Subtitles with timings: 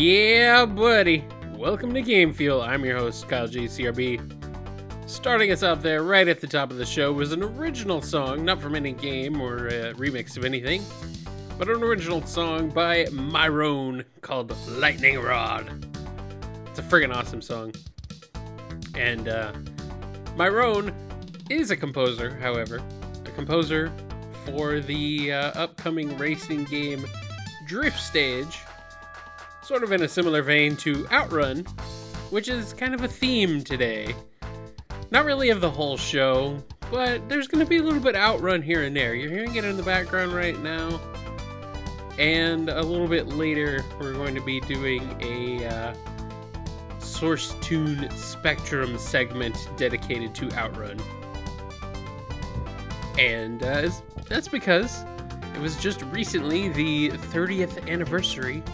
[0.00, 1.26] Yeah, buddy.
[1.52, 2.62] Welcome to Game Fuel.
[2.62, 3.66] I'm your host, Kyle G.
[3.66, 4.18] CRB.
[5.06, 8.42] Starting us off there, right at the top of the show, was an original song,
[8.42, 10.82] not from any game or a remix of anything,
[11.58, 15.84] but an original song by Myrone called Lightning Rod.
[16.68, 17.74] It's a friggin' awesome song.
[18.94, 19.52] And uh,
[20.34, 20.94] Myrone
[21.50, 22.80] is a composer, however,
[23.26, 23.92] a composer
[24.46, 27.04] for the uh, upcoming racing game
[27.66, 28.60] Drift Stage,
[29.70, 31.64] sort of in a similar vein to Outrun,
[32.30, 34.12] which is kind of a theme today.
[35.12, 38.62] Not really of the whole show, but there's going to be a little bit Outrun
[38.62, 39.14] here and there.
[39.14, 41.00] You're hearing it in the background right now.
[42.18, 45.94] And a little bit later, we're going to be doing a uh,
[46.98, 50.98] Source Tune Spectrum segment dedicated to Outrun.
[53.20, 53.88] And uh,
[54.26, 55.04] that's because
[55.54, 58.64] it was just recently the 30th anniversary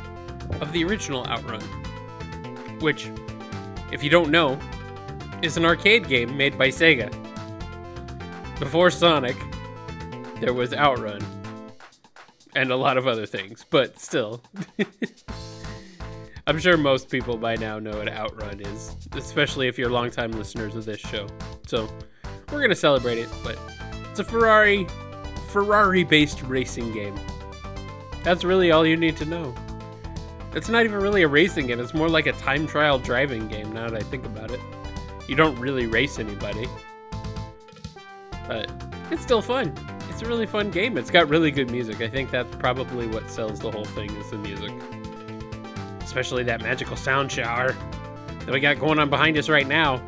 [0.60, 1.62] of the original Outrun,
[2.80, 3.10] which,
[3.92, 4.58] if you don't know,
[5.42, 7.10] is an arcade game made by Sega.
[8.58, 9.36] Before Sonic,
[10.40, 11.22] there was Outrun
[12.54, 14.42] and a lot of other things, but still.
[16.46, 20.76] I'm sure most people by now know what Outrun is, especially if you're longtime listeners
[20.76, 21.26] of this show.
[21.66, 21.88] So,
[22.52, 23.58] we're going to celebrate it, but
[24.10, 24.86] it's a Ferrari
[25.48, 27.18] Ferrari based racing game.
[28.22, 29.54] That's really all you need to know.
[30.56, 33.70] It's not even really a racing game, it's more like a time trial driving game
[33.74, 34.60] now that I think about it.
[35.28, 36.66] You don't really race anybody.
[38.48, 38.72] But
[39.10, 39.74] it's still fun.
[40.08, 40.96] It's a really fun game.
[40.96, 42.00] It's got really good music.
[42.00, 44.72] I think that's probably what sells the whole thing is the music.
[46.00, 47.76] especially that magical sound shower
[48.38, 50.00] that we got going on behind us right now.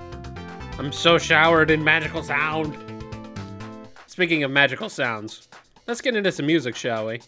[0.78, 2.74] I'm so showered in magical sound.
[4.06, 5.46] Speaking of magical sounds,
[5.86, 7.20] let's get into some music, shall we?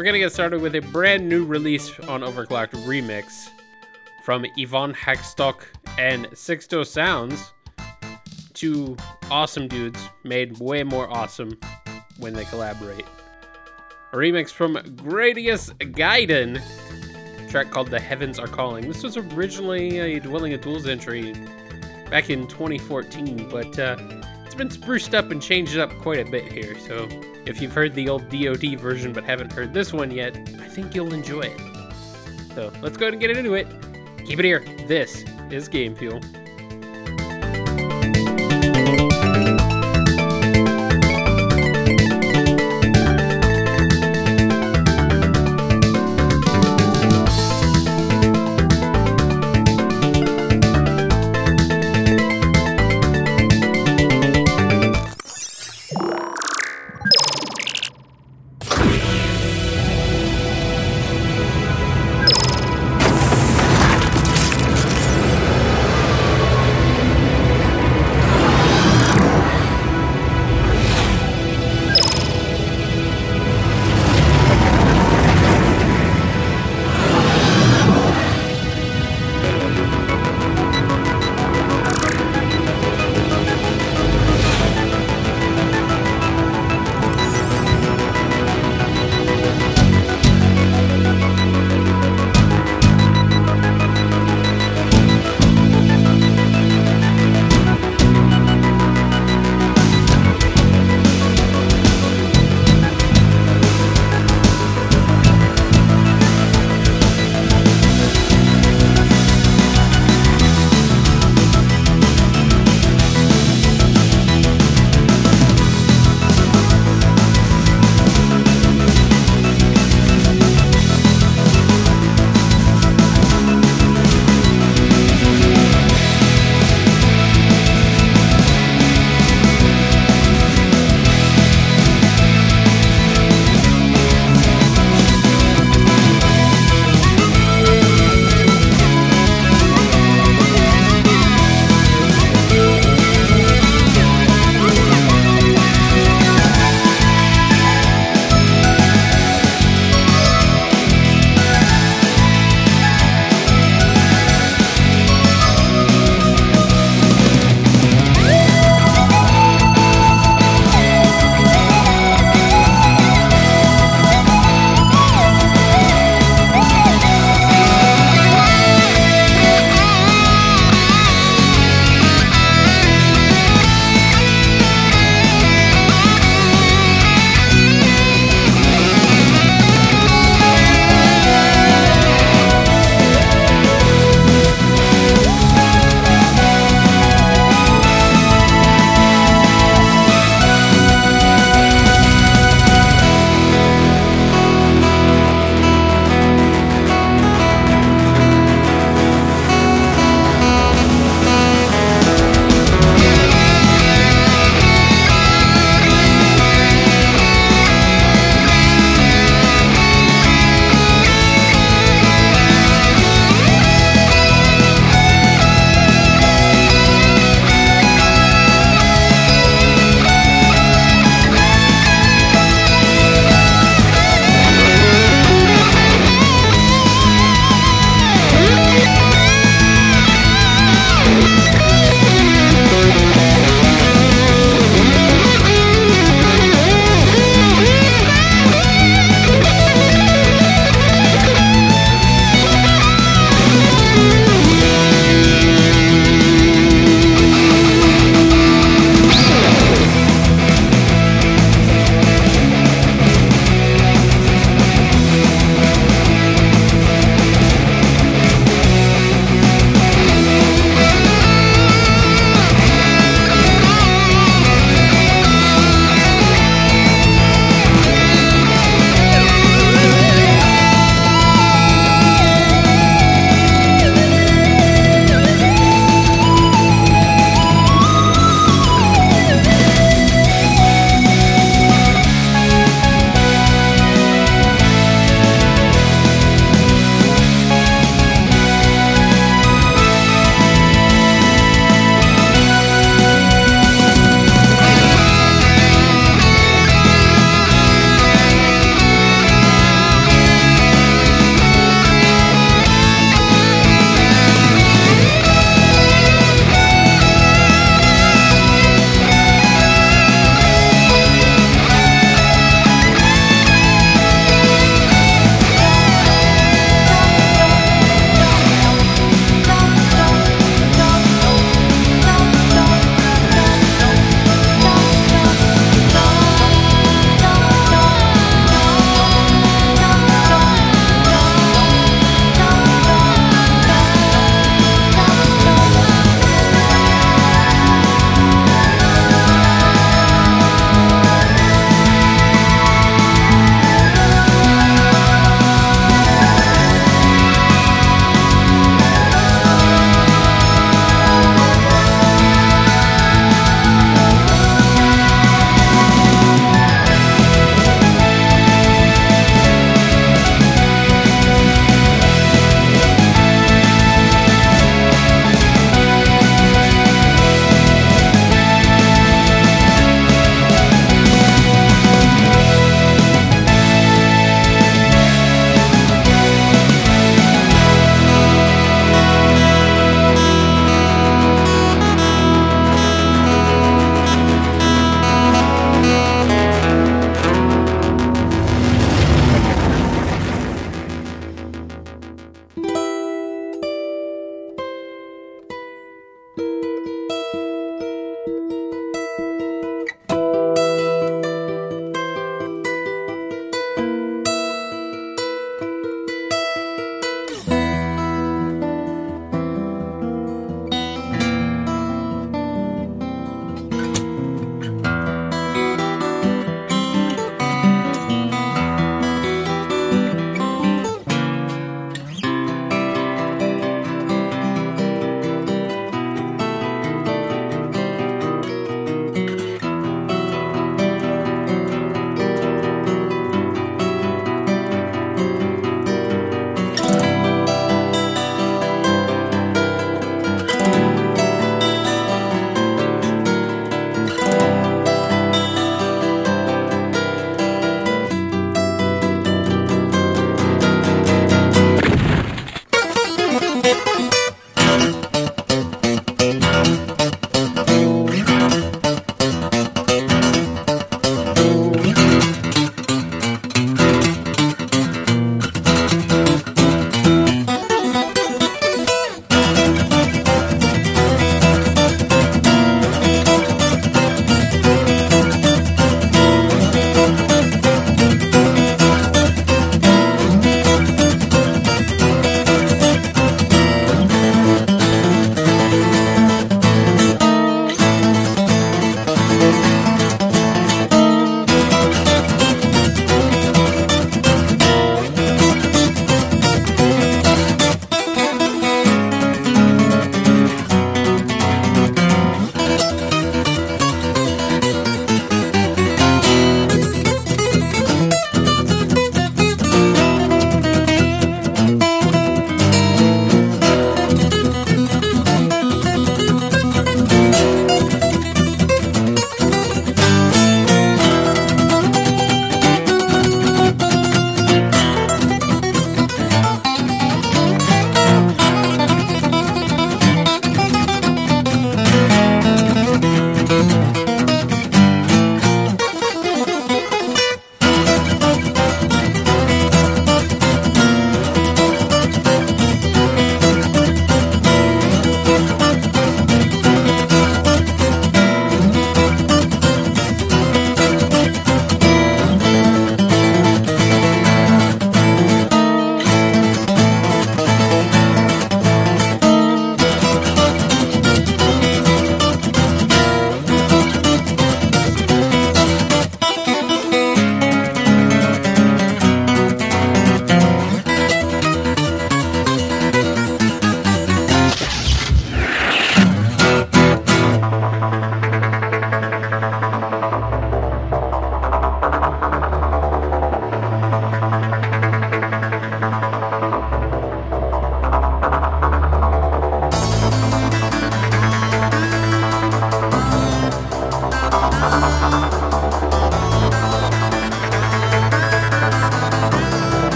[0.00, 3.50] We're gonna get started with a brand new release on Overclocked Remix
[4.24, 5.60] from Ivan Hakštok
[5.98, 7.52] and Sixto Sounds.
[8.54, 8.96] Two
[9.30, 11.52] awesome dudes made way more awesome
[12.18, 13.04] when they collaborate.
[14.14, 16.62] A remix from Gradius Gaiden,
[17.50, 18.88] track called The Heavens Are Calling.
[18.88, 21.34] This was originally a Dwelling of Duels entry
[22.08, 23.98] back in 2014, but uh,
[24.46, 26.74] it's been spruced up and changed up quite a bit here.
[26.78, 27.06] So
[27.46, 30.94] if you've heard the old DoD version but haven't heard this one yet, I think
[30.94, 31.60] you'll enjoy it.
[32.54, 33.66] So let's go ahead and get into it.
[34.26, 34.60] Keep it here.
[34.86, 36.20] This is Game Fuel.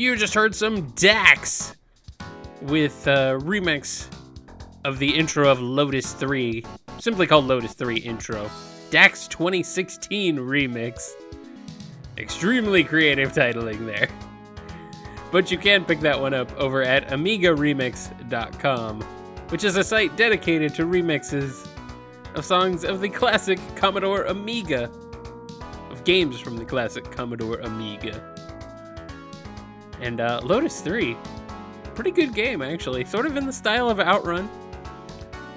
[0.00, 1.76] You just heard some Dax
[2.62, 4.08] with a remix
[4.82, 6.64] of the intro of Lotus 3,
[6.98, 8.50] simply called Lotus 3 Intro.
[8.88, 11.10] Dax 2016 remix.
[12.16, 14.08] Extremely creative titling there.
[15.30, 19.02] But you can pick that one up over at AmigaRemix.com,
[19.50, 21.68] which is a site dedicated to remixes
[22.34, 24.90] of songs of the classic Commodore Amiga,
[25.90, 28.29] of games from the classic Commodore Amiga.
[30.00, 31.16] And uh, Lotus 3,
[31.94, 34.48] pretty good game actually, sort of in the style of Outrun,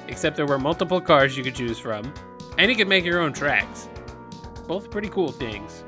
[0.07, 2.13] except there were multiple cars you could choose from,
[2.57, 3.87] and you could make your own tracks.
[4.67, 5.83] Both pretty cool things.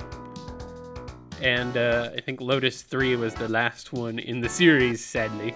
[1.41, 5.54] And uh, I think Lotus 3 was the last one in the series, sadly.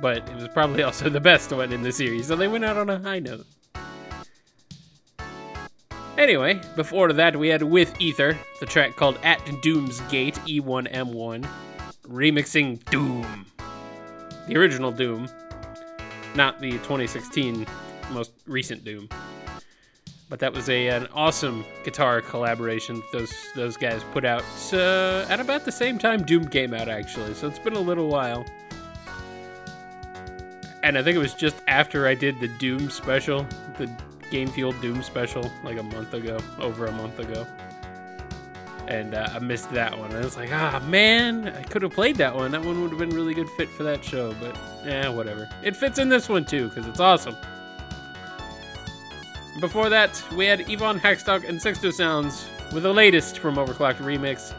[0.00, 2.76] But it was probably also the best one in the series, so they went out
[2.76, 3.46] on a high note.
[6.18, 11.48] Anyway, before that, we had With Ether, the track called At Doom's Gate E1M1,
[12.06, 13.46] remixing Doom.
[14.46, 15.26] The original Doom,
[16.34, 17.66] not the 2016
[18.10, 19.08] most recent Doom.
[20.28, 25.40] But that was a an awesome guitar collaboration those those guys put out uh, at
[25.40, 27.34] about the same time Doom came out actually.
[27.34, 28.44] So it's been a little while.
[30.82, 33.46] And I think it was just after I did the Doom special,
[33.78, 33.94] the
[34.32, 37.46] Game Fuel Doom special, like a month ago, over a month ago.
[38.88, 40.12] And uh, I missed that one.
[40.12, 42.50] I was like, ah, man, I could have played that one.
[42.50, 45.48] That one would have been really good fit for that show, but yeah, whatever.
[45.62, 47.36] It fits in this one too, because it's awesome.
[49.60, 54.54] Before that, we had Ivan Hakštok and Sixto Sounds with the latest from Overclocked Remix,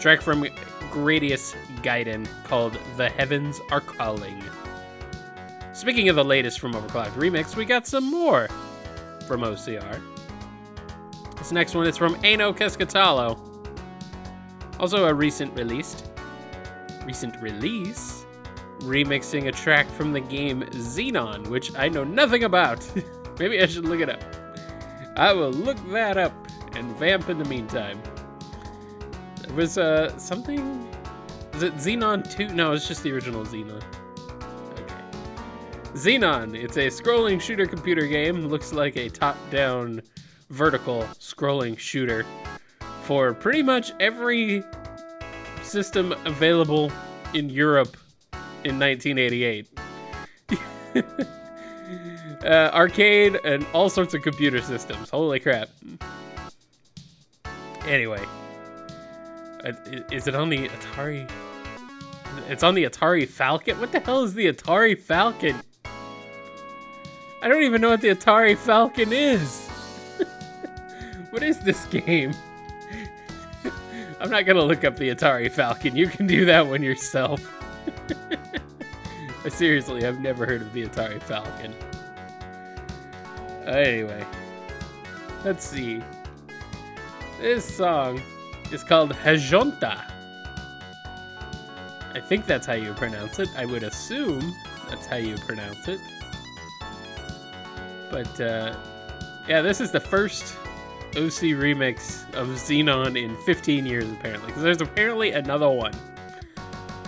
[0.00, 0.42] track from
[0.90, 4.42] Gradius Gaiden called The Heavens Are Calling.
[5.72, 8.48] Speaking of the latest from Overclocked Remix, we got some more
[9.26, 10.00] from OCR.
[11.36, 13.38] This next one is from Ano Cascatalo.
[14.78, 16.10] Also a recent released.
[17.04, 18.24] Recent release?
[18.80, 22.88] Remixing a track from the game Xenon, which I know nothing about.
[23.38, 24.22] Maybe I should look it up.
[25.16, 26.32] I will look that up
[26.74, 28.00] and vamp in the meantime.
[29.42, 30.86] There was uh, something.
[31.54, 32.48] Is it Xenon 2?
[32.48, 33.82] No, it's just the original Xenon.
[35.96, 36.54] Xenon.
[36.54, 38.48] It's a scrolling shooter computer game.
[38.48, 40.02] Looks like a top down
[40.50, 42.26] vertical scrolling shooter
[43.04, 44.62] for pretty much every
[45.62, 46.92] system available
[47.32, 47.96] in Europe
[48.64, 49.68] in 1988.
[52.44, 55.08] uh, arcade and all sorts of computer systems.
[55.08, 55.70] Holy crap.
[57.86, 58.22] Anyway,
[59.64, 59.72] uh,
[60.12, 61.30] is it on the Atari?
[62.50, 63.80] It's on the Atari Falcon?
[63.80, 65.56] What the hell is the Atari Falcon?
[67.46, 69.68] I don't even know what the Atari Falcon is.
[71.30, 72.34] what is this game?
[74.20, 75.94] I'm not gonna look up the Atari Falcon.
[75.94, 77.40] You can do that one yourself.
[79.48, 81.72] Seriously, I've never heard of the Atari Falcon.
[83.64, 84.26] Anyway,
[85.44, 86.02] let's see.
[87.40, 88.20] This song
[88.72, 90.02] is called Hajonta.
[92.12, 93.48] I think that's how you pronounce it.
[93.56, 94.52] I would assume
[94.88, 96.00] that's how you pronounce it.
[98.10, 98.76] But uh,
[99.48, 100.56] yeah, this is the first
[101.16, 104.48] OC remix of Xenon in 15 years, apparently.
[104.48, 105.92] Because there's apparently another one.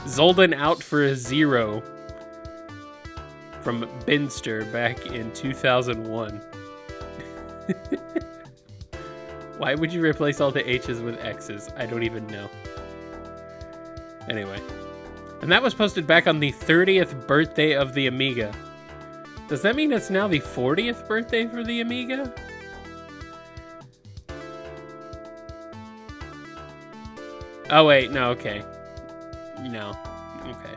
[0.05, 1.83] Zolden out for a zero
[3.61, 6.41] from Binster back in 2001.
[9.59, 11.69] Why would you replace all the H's with X's?
[11.77, 12.49] I don't even know.
[14.31, 14.61] Anyway.
[15.43, 18.55] And that was posted back on the 30th birthday of the Amiga.
[19.49, 22.33] Does that mean it's now the 40th birthday for the Amiga?
[27.71, 28.63] Oh, wait, no, okay.
[29.63, 29.97] No,
[30.43, 30.75] okay.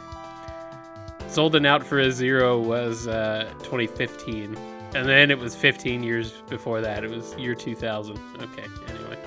[1.27, 4.57] Zolden out for a zero was uh, 2015.
[4.93, 7.03] And then it was 15 years before that.
[7.03, 8.17] It was year 2000.
[8.41, 9.17] Okay, anyway.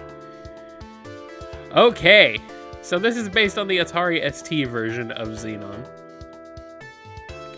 [1.75, 2.39] Okay,
[2.83, 5.87] so this is based on the Atari ST version of Xenon.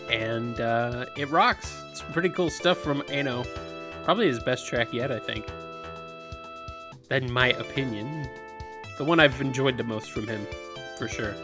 [0.09, 1.81] And uh, it rocks.
[1.91, 3.43] It's pretty cool stuff from Ano.
[4.03, 5.45] Probably his best track yet, I think.
[7.11, 8.27] In my opinion.
[8.97, 10.47] The one I've enjoyed the most from him,
[10.97, 11.35] for sure.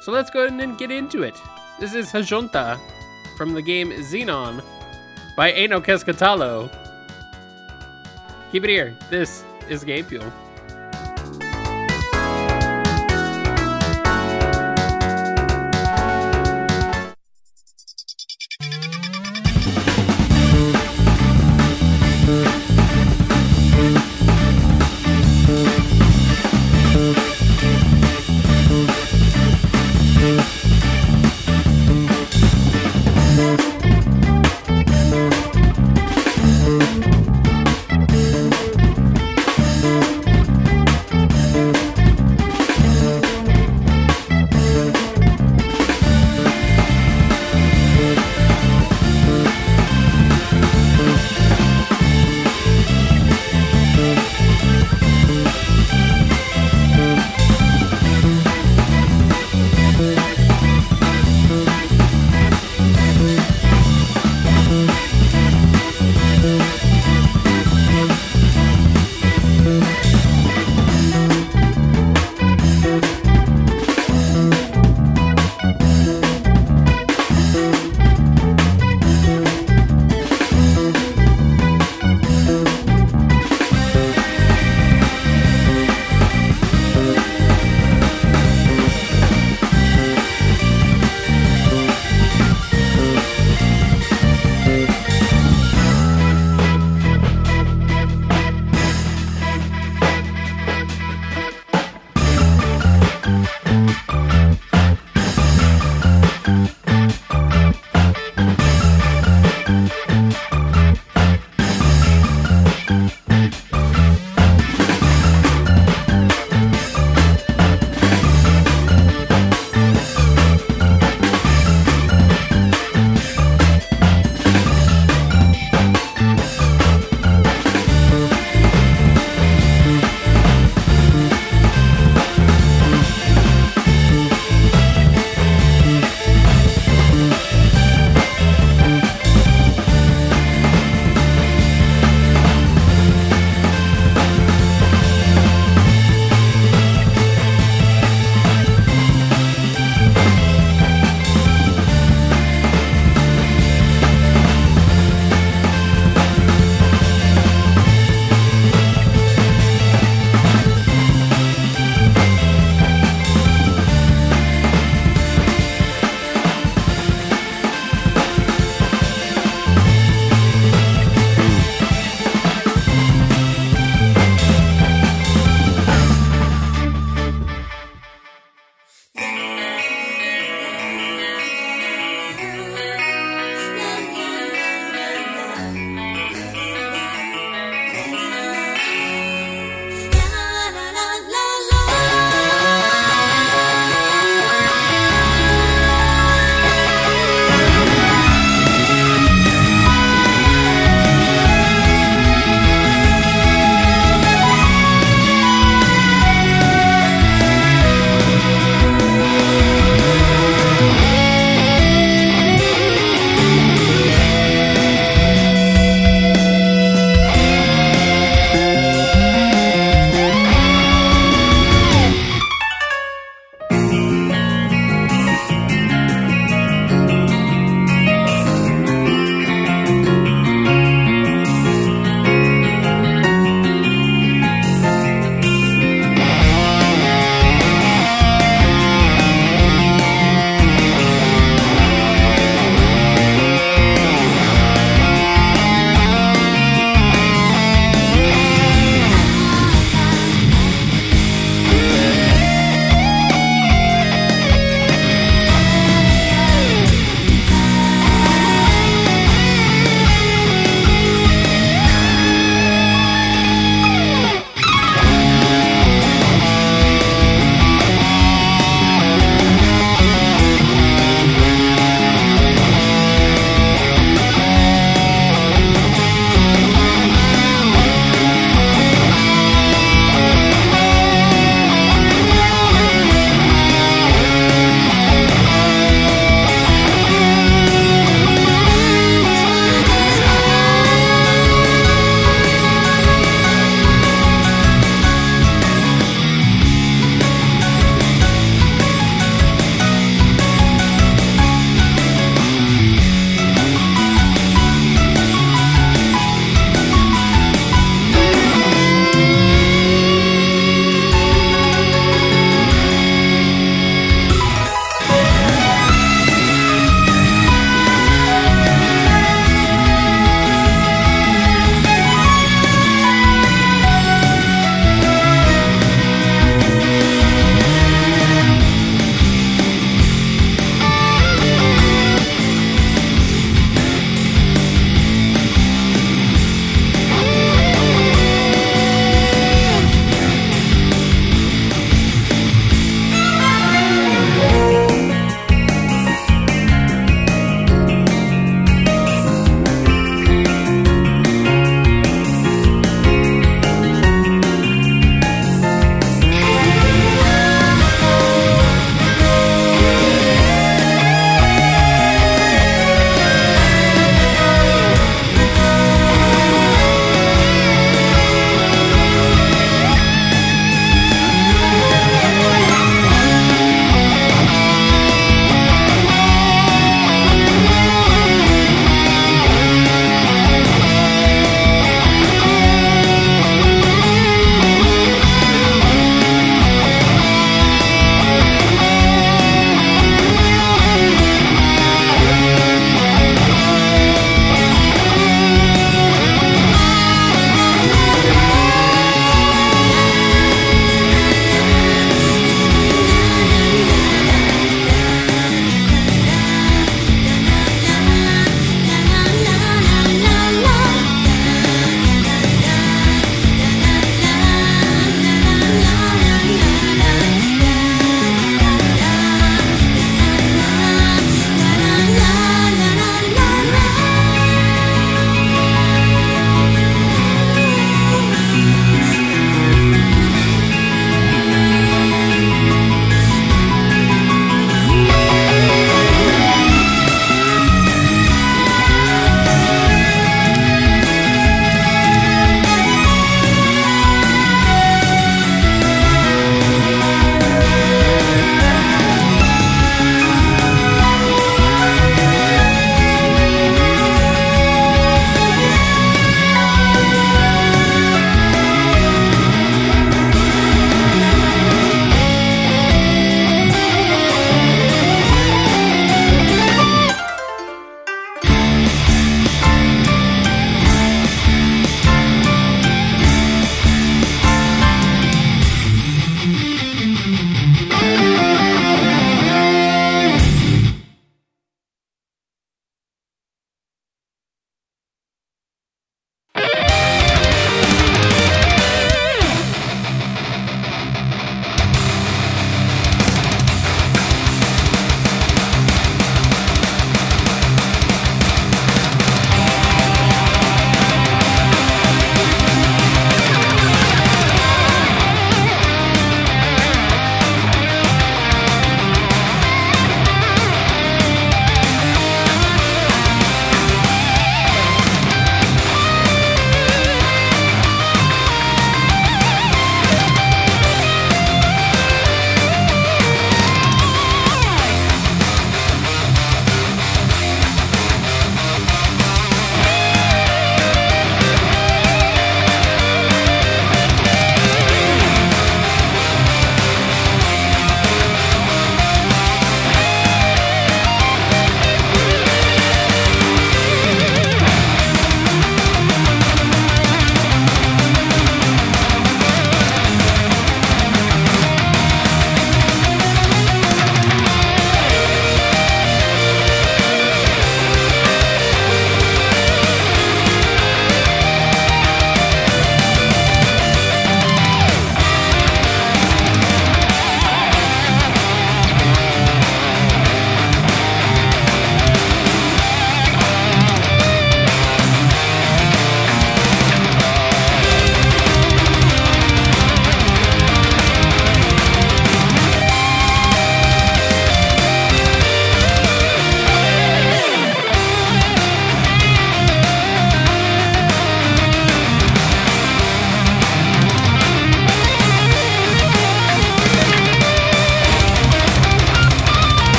[0.00, 1.40] So let's go ahead and get into it.
[1.78, 2.80] This is Hajonta
[3.36, 4.62] from the game Xenon
[5.36, 6.70] by Ano Cascatalo.
[8.50, 8.96] Keep it here.
[9.08, 10.32] This is Game Fuel.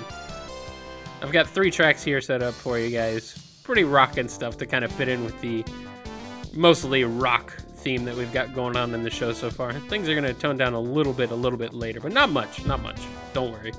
[1.22, 3.38] I've got three tracks here set up for you guys.
[3.64, 5.64] Pretty rockin' stuff to kind of fit in with the
[6.54, 9.74] mostly rock theme that we've got going on in the show so far.
[9.74, 12.30] Things are going to tone down a little bit, a little bit later, but not
[12.30, 13.00] much, not much.
[13.34, 13.74] Don't worry.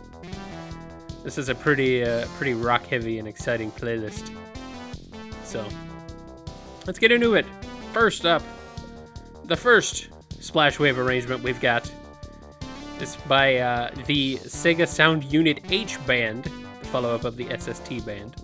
[1.23, 4.35] This is a pretty, uh, pretty rock heavy and exciting playlist.
[5.45, 5.67] So,
[6.87, 7.45] let's get into it.
[7.93, 8.43] First up,
[9.45, 10.09] the first
[10.41, 11.91] Splash Wave arrangement we've got
[13.01, 18.05] is by uh, the Sega Sound Unit H Band, the follow up of the SST
[18.07, 18.37] Band.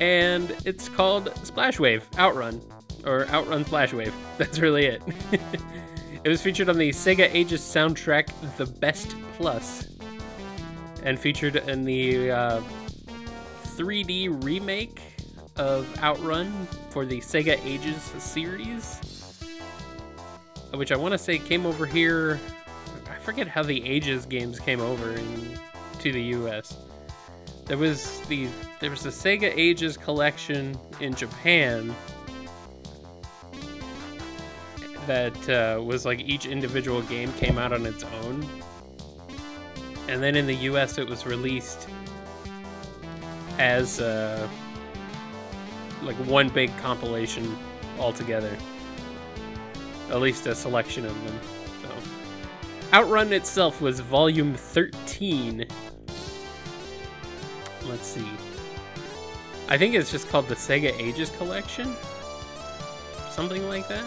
[0.00, 2.60] And it's called Splash Wave Outrun,
[3.04, 4.12] or Outrun Flashwave.
[4.38, 5.02] That's really it.
[6.24, 9.88] it was featured on the Sega Ages soundtrack The Best Plus
[11.02, 12.62] and featured in the uh,
[13.64, 15.00] 3D remake
[15.56, 16.52] of Outrun
[16.90, 19.40] for the Sega Ages series,
[20.74, 22.38] which I want to say came over here.
[23.08, 25.58] I forget how the Ages games came over in,
[26.00, 26.76] to the U.S.
[27.66, 28.48] There was the
[28.80, 31.94] there was the Sega Ages collection in Japan
[35.06, 38.46] that uh, was like each individual game came out on its own
[40.10, 41.88] and then in the US it was released
[43.58, 44.48] as uh,
[46.02, 47.56] like one big compilation
[47.98, 48.56] altogether.
[50.08, 51.38] At least a selection of them.
[51.82, 52.96] So.
[52.96, 55.66] Outrun itself was volume 13.
[57.86, 58.26] Let's see.
[59.68, 61.94] I think it's just called the Sega Ages Collection.
[63.30, 64.04] Something like that.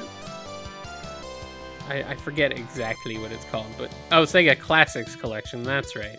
[1.89, 5.63] I, I forget exactly what it's called, but oh, Sega Classics Collection.
[5.63, 6.17] That's right.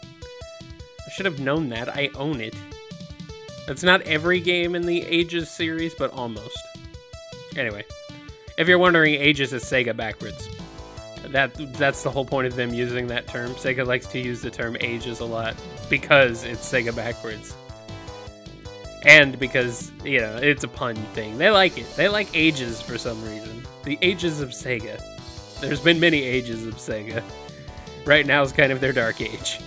[0.63, 1.89] I should have known that.
[1.89, 2.55] I own it.
[3.67, 6.59] It's not every game in the Ages series, but almost.
[7.57, 7.85] Anyway,
[8.59, 10.49] if you're wondering, Ages is Sega backwards.
[11.29, 13.51] That that's the whole point of them using that term.
[13.55, 15.55] Sega likes to use the term Ages a lot
[15.89, 17.57] because it's Sega backwards.
[19.07, 21.37] And because, you know, it's a pun thing.
[21.39, 21.87] They like it.
[21.97, 23.63] They like Ages for some reason.
[23.85, 25.14] The Ages of Sega.
[25.61, 27.23] There's been many ages of Sega.
[28.05, 29.61] Right now is kind of their dark age.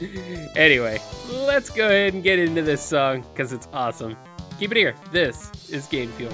[0.56, 1.00] anyway,
[1.30, 4.16] let's go ahead and get into this song because it's awesome.
[4.58, 4.94] Keep it here.
[5.12, 6.32] This is Game Fuel.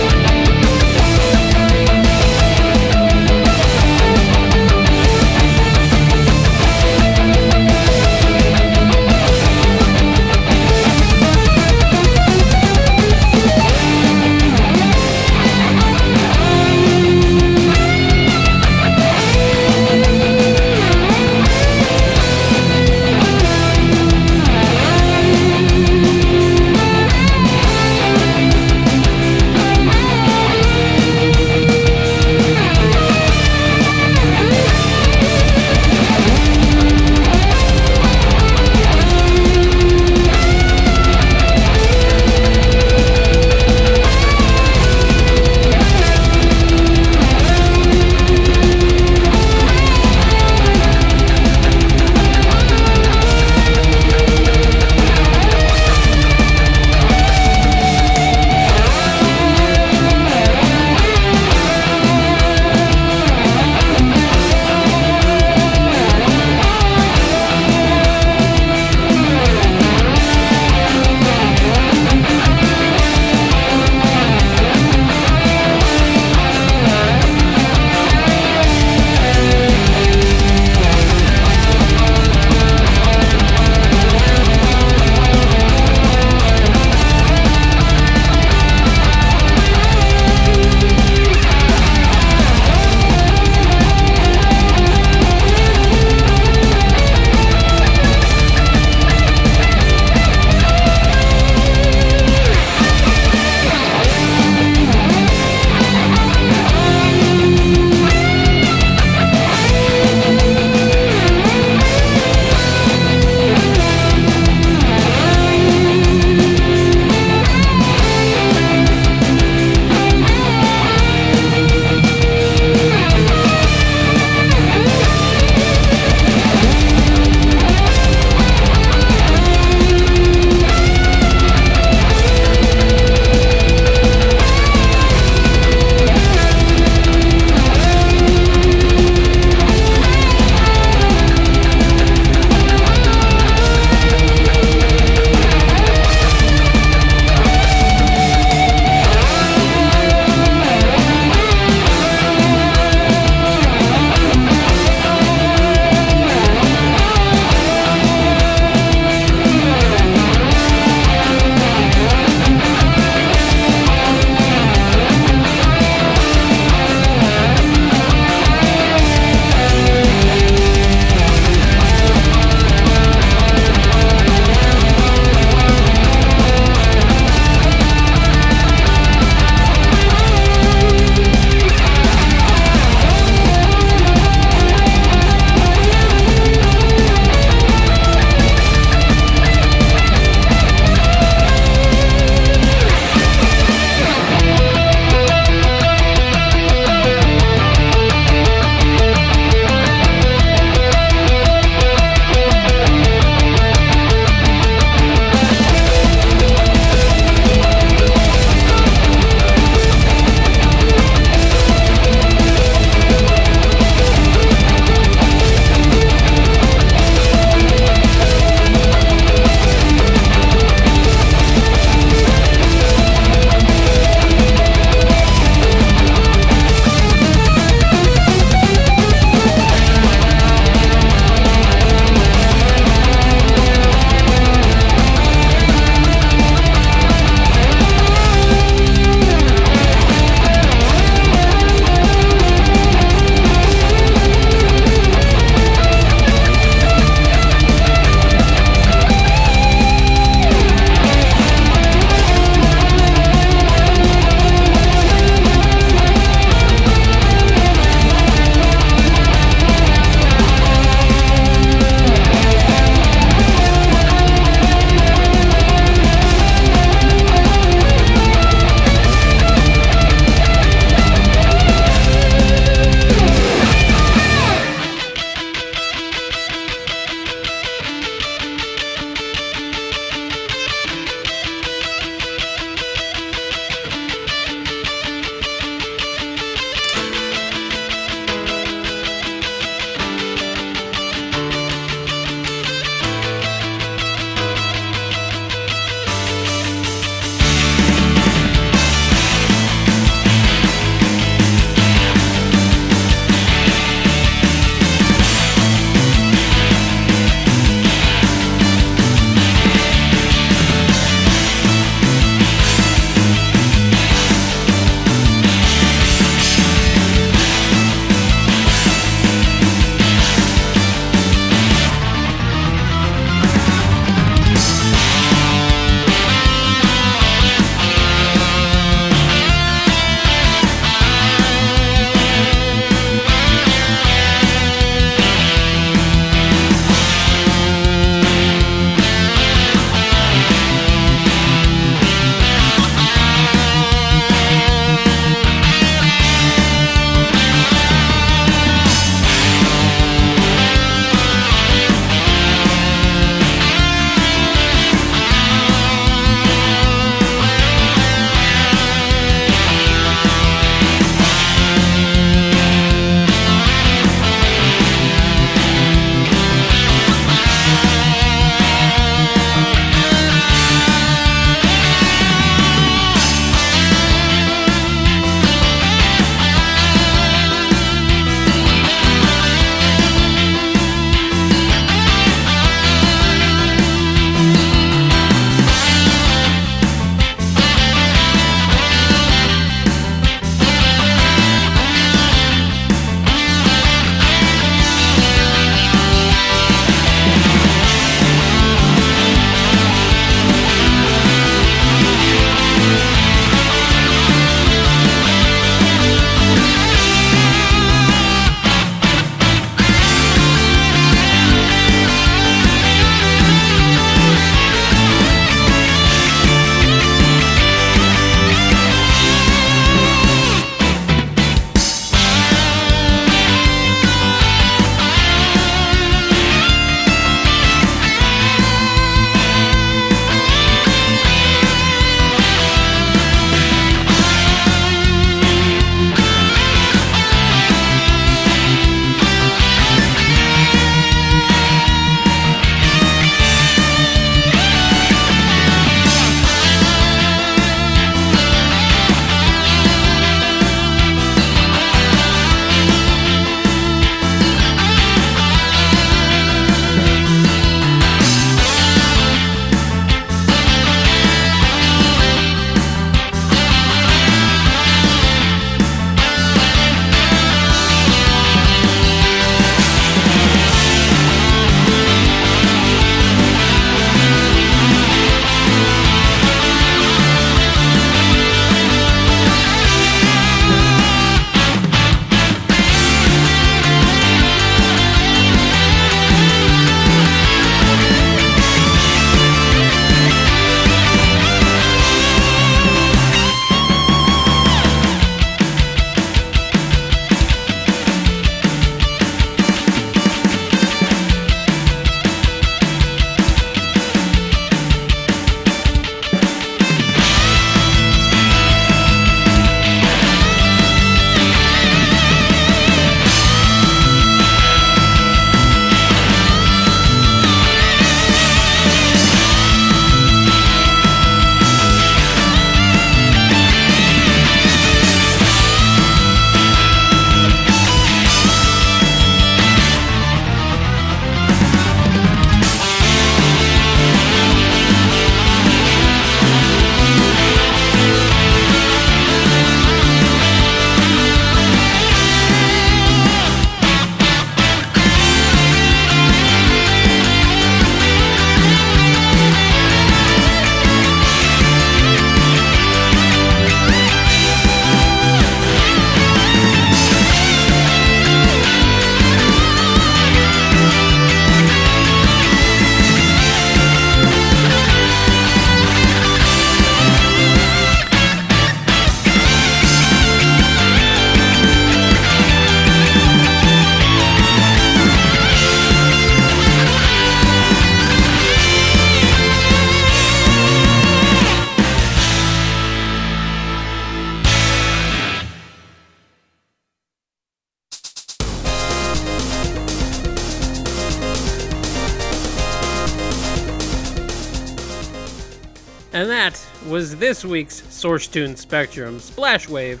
[597.38, 600.00] This week's Source Tune Spectrum Splash Wave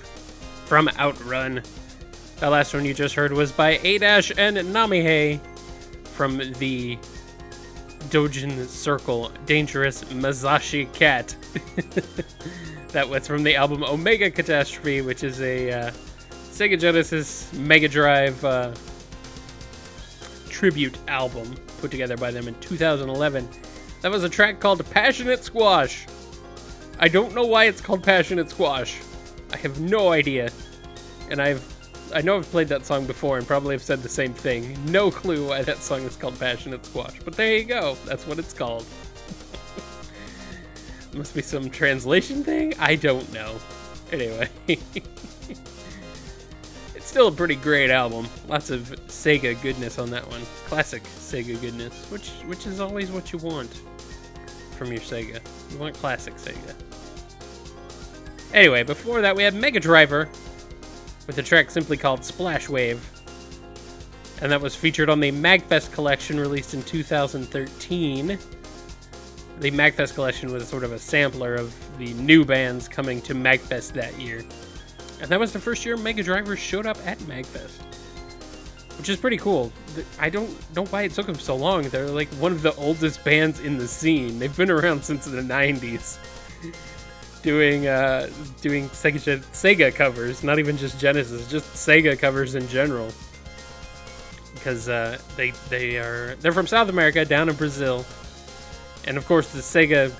[0.64, 1.62] from Outrun.
[2.40, 5.38] That last one you just heard was by A-Dash and Namihei
[6.02, 6.98] from the
[8.10, 11.36] Dojin Circle Dangerous Mezashi Cat.
[12.88, 15.90] that was from the album Omega Catastrophe, which is a uh,
[16.50, 18.74] Sega Genesis Mega Drive uh,
[20.48, 23.48] tribute album put together by them in 2011.
[24.02, 26.04] That was a track called Passionate Squash.
[27.00, 29.00] I don't know why it's called Passionate Squash.
[29.52, 30.50] I have no idea.
[31.30, 31.62] And I've
[32.12, 34.76] I know I've played that song before and probably have said the same thing.
[34.90, 37.20] No clue why that song is called Passionate Squash.
[37.24, 37.96] But there you go.
[38.06, 38.86] That's what it's called.
[41.14, 42.74] Must be some translation thing?
[42.78, 43.56] I don't know.
[44.10, 44.48] Anyway.
[44.66, 44.88] it's
[47.02, 48.26] still a pretty great album.
[48.48, 50.40] Lots of Sega goodness on that one.
[50.66, 53.82] Classic Sega goodness, which which is always what you want
[54.78, 55.40] from your Sega.
[55.70, 56.74] You want classic Sega.
[58.54, 60.28] Anyway, before that we had Mega Driver
[61.26, 63.06] with a track simply called Splash Wave.
[64.40, 68.38] And that was featured on the Magfest collection released in 2013.
[69.60, 73.92] The Magfest collection was sort of a sampler of the new bands coming to Magfest
[73.94, 74.44] that year.
[75.20, 77.82] And that was the first year Mega Driver showed up at Magfest.
[78.96, 79.72] Which is pretty cool.
[80.18, 81.82] I don't know why it took them so long.
[81.88, 84.38] They're like one of the oldest bands in the scene.
[84.38, 86.18] They've been around since the 90s.
[87.42, 88.28] Doing uh,
[88.60, 93.10] doing Sega, Sega covers, not even just Genesis, just Sega covers in general.
[94.54, 98.04] Because uh, they they are they're from South America, down in Brazil,
[99.06, 100.12] and of course the Sega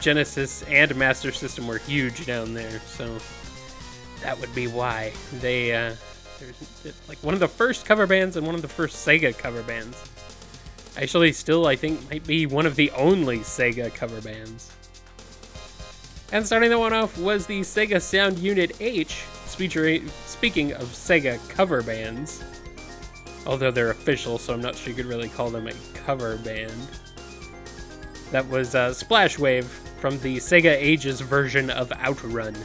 [0.00, 3.18] Genesis and Master System were huge down there, so
[4.22, 5.94] that would be why they uh,
[7.08, 9.96] like one of the first cover bands and one of the first Sega cover bands.
[10.96, 14.72] Actually, still I think might be one of the only Sega cover bands.
[16.32, 21.82] And starting the one off was the Sega Sound Unit H, speaking of Sega cover
[21.82, 22.42] bands.
[23.46, 26.72] Although they're official, so I'm not sure you could really call them a cover band.
[28.30, 29.66] That was uh, Splash Wave
[30.00, 32.56] from the Sega Ages version of Outrun.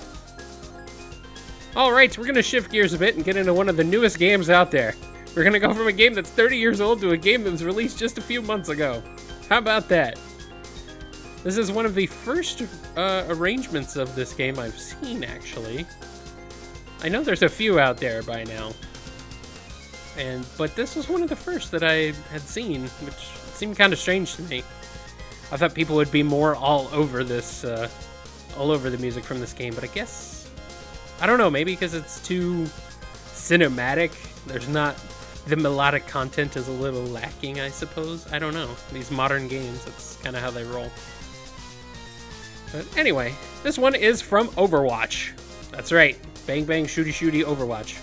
[1.76, 4.50] Alright, we're to shift gears a bit and get into one of the newest games
[4.50, 4.96] out there.
[5.36, 7.66] We're to go from a game that's 30 years old to a game that was
[7.66, 9.04] released just a few months ago.
[9.50, 10.18] How about that?
[11.44, 12.64] This is one of the first
[12.96, 15.86] uh, arrangements of this game I've seen, actually.
[17.02, 18.74] I know there's a few out there by now.
[20.18, 23.16] And But this was one of the first that I had seen, which
[23.54, 24.64] seemed kind of strange to me.
[25.52, 27.88] I thought people would be more all over this, uh,
[28.58, 30.50] all over the music from this game, but I guess...
[31.20, 32.66] I don't know, maybe because it's too
[33.28, 34.12] cinematic.
[34.46, 34.96] There's not...
[35.46, 38.30] The melodic content is a little lacking, I suppose.
[38.34, 38.70] I don't know.
[38.92, 40.92] These modern games, that's kind of how they roll.
[42.72, 45.32] But anyway, this one is from Overwatch.
[45.72, 46.18] That's right.
[46.46, 48.00] Bang bang shooty shooty Overwatch.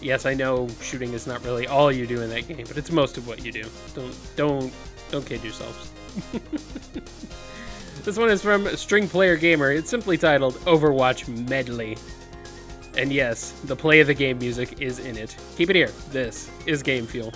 [0.00, 2.90] Yes, I know shooting is not really all you do in that game, but it's
[2.90, 3.64] most of what you do.
[3.94, 4.72] Don't don't
[5.10, 5.90] don't kid yourselves.
[8.04, 9.72] this one is from String Player Gamer.
[9.72, 11.96] It's simply titled Overwatch Medley.
[12.96, 15.36] And yes, the play of the game music is in it.
[15.56, 15.90] Keep it here.
[16.10, 17.32] This is Game Fuel.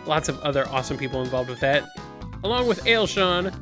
[0.07, 1.87] lots of other awesome people involved with that,
[2.45, 3.53] along with Ailshon,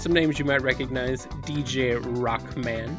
[0.00, 2.96] some names you might recognize DJ Rockman,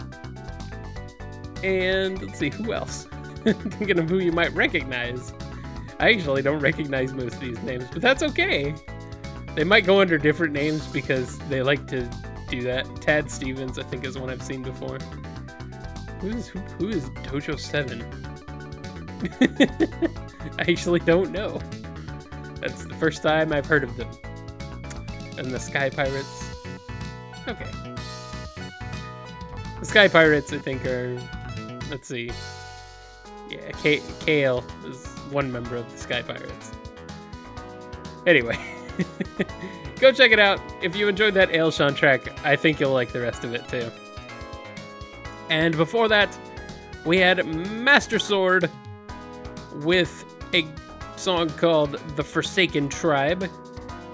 [1.64, 3.08] And let's see, who else?
[3.44, 5.34] Thinking of who you might recognize.
[6.00, 8.76] I actually don't recognize most of these names, but that's okay.
[9.56, 12.10] They might go under different names because they like to
[12.50, 12.88] do that.
[13.02, 14.98] Tad Stevens, I think, is one I've seen before.
[16.20, 18.02] Who's who, who is Dojo Seven?
[20.60, 21.60] I actually don't know.
[22.60, 24.10] That's the first time I've heard of them.
[25.38, 26.41] And the Sky Pirates.
[27.48, 27.70] Okay.
[29.80, 31.20] The Sky Pirates, I think, are.
[31.90, 32.32] Let's see.
[33.50, 36.72] Yeah, K- Kale is one member of the Sky Pirates.
[38.28, 38.58] Anyway,
[40.00, 40.60] go check it out.
[40.82, 43.90] If you enjoyed that Ailshon track, I think you'll like the rest of it too.
[45.50, 46.38] And before that,
[47.06, 48.70] we had Master Sword
[49.78, 50.24] with
[50.54, 50.66] a
[51.18, 53.50] song called The Forsaken Tribe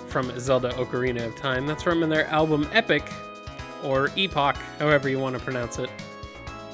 [0.08, 1.68] from Zelda Ocarina of Time.
[1.68, 3.04] That's from their album Epic,
[3.84, 5.90] or Epoch, however you want to pronounce it.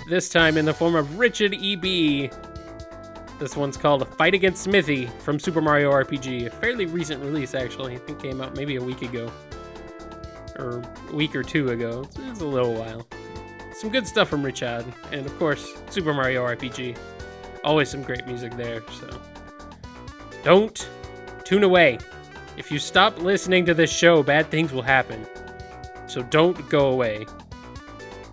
[0.08, 2.30] This time in the form of Richard EB.
[3.38, 6.46] This one's called Fight Against Smithy from Super Mario RPG.
[6.46, 7.94] A fairly recent release, actually.
[7.94, 9.30] I think came out maybe a week ago.
[10.58, 12.04] Or a week or two ago.
[12.16, 13.06] It's, a little while.
[13.74, 14.84] Some good stuff from Richard.
[15.12, 16.98] And of course, Super Mario RPG.
[17.64, 19.20] Always some great music there, so.
[20.42, 20.88] Don't
[21.44, 21.98] tune away.
[22.56, 25.26] If you stop listening to this show, bad things will happen.
[26.08, 27.26] So don't go away.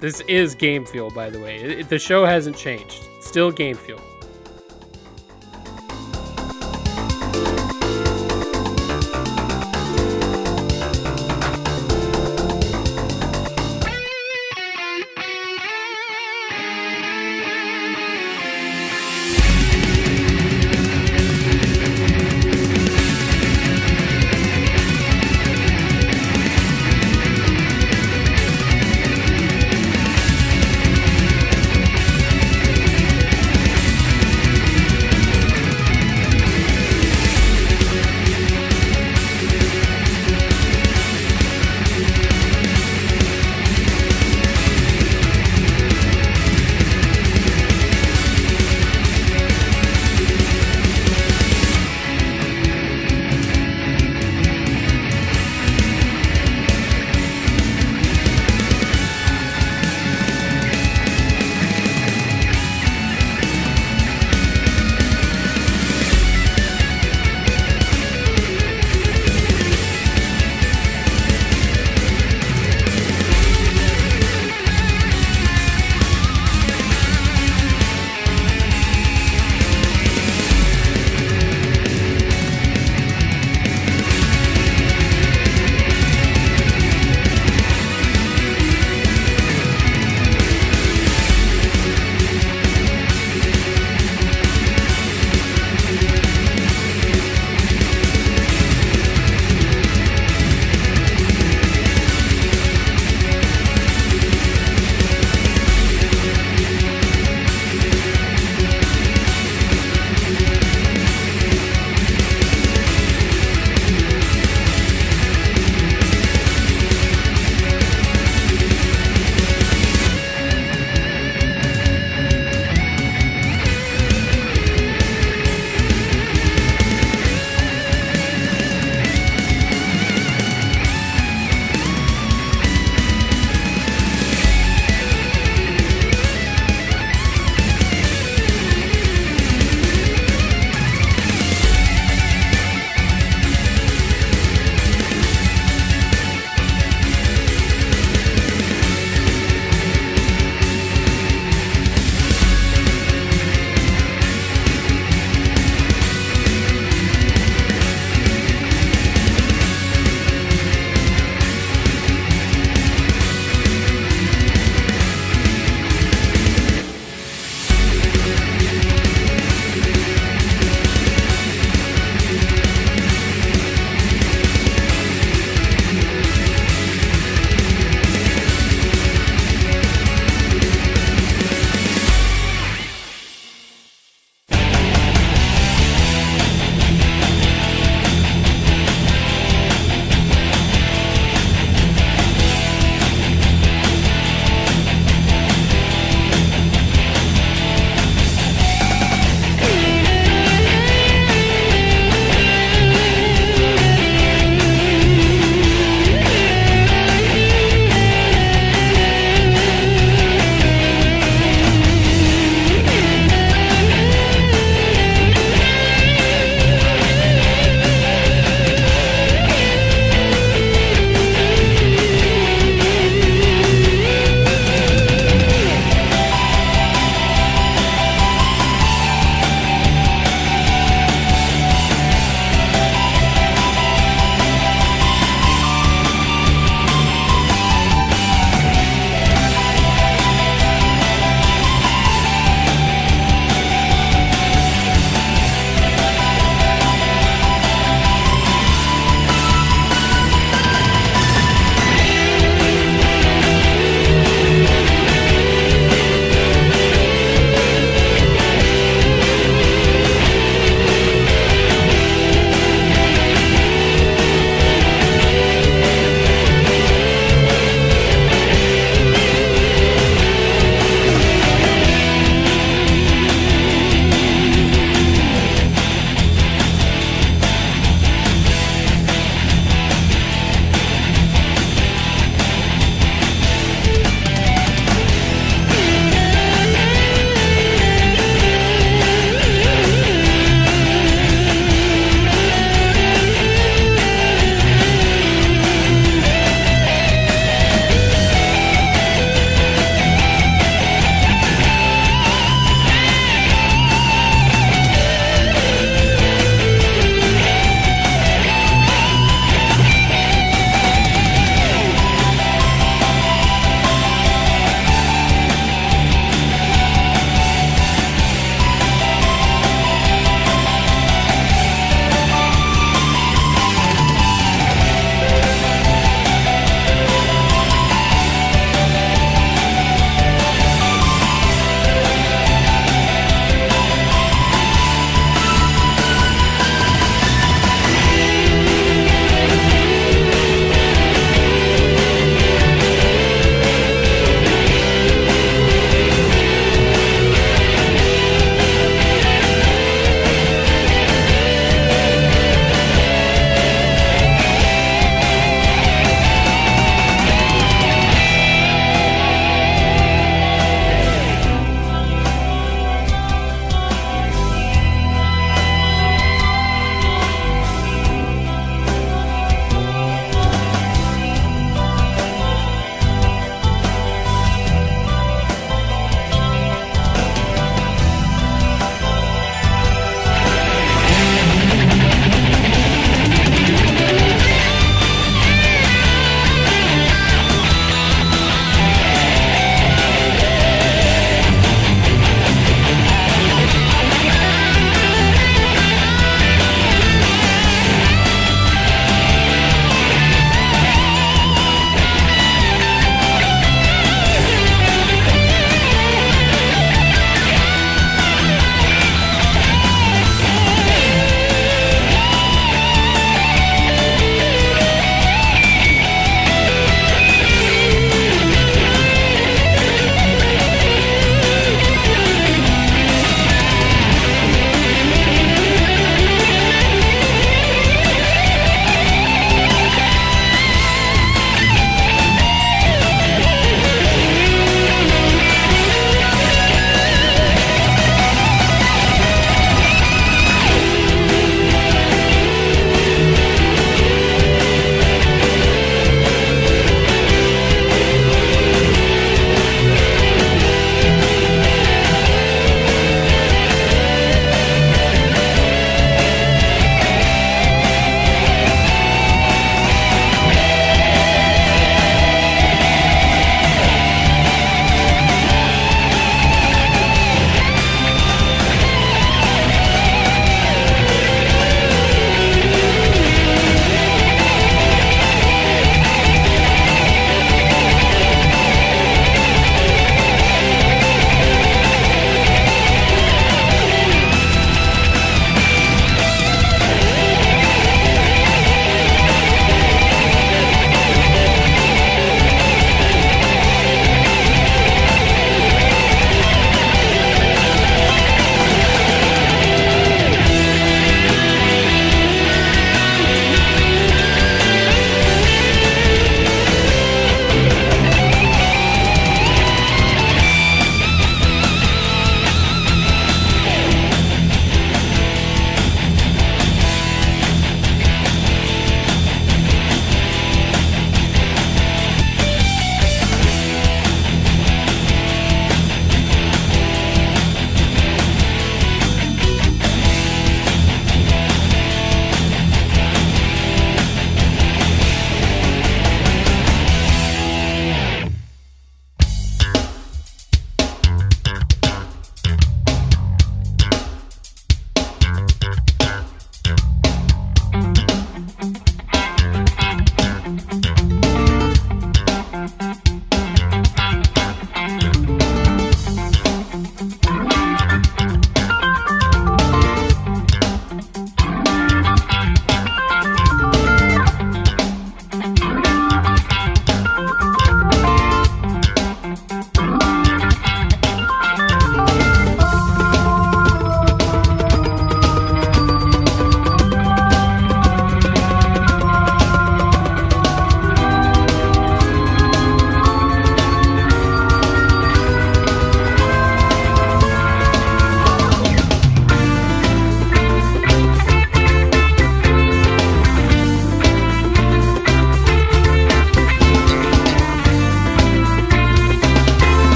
[0.00, 1.82] This is Game Fuel, by the way.
[1.82, 3.00] The show hasn't changed.
[3.16, 4.00] It's still Game Fuel.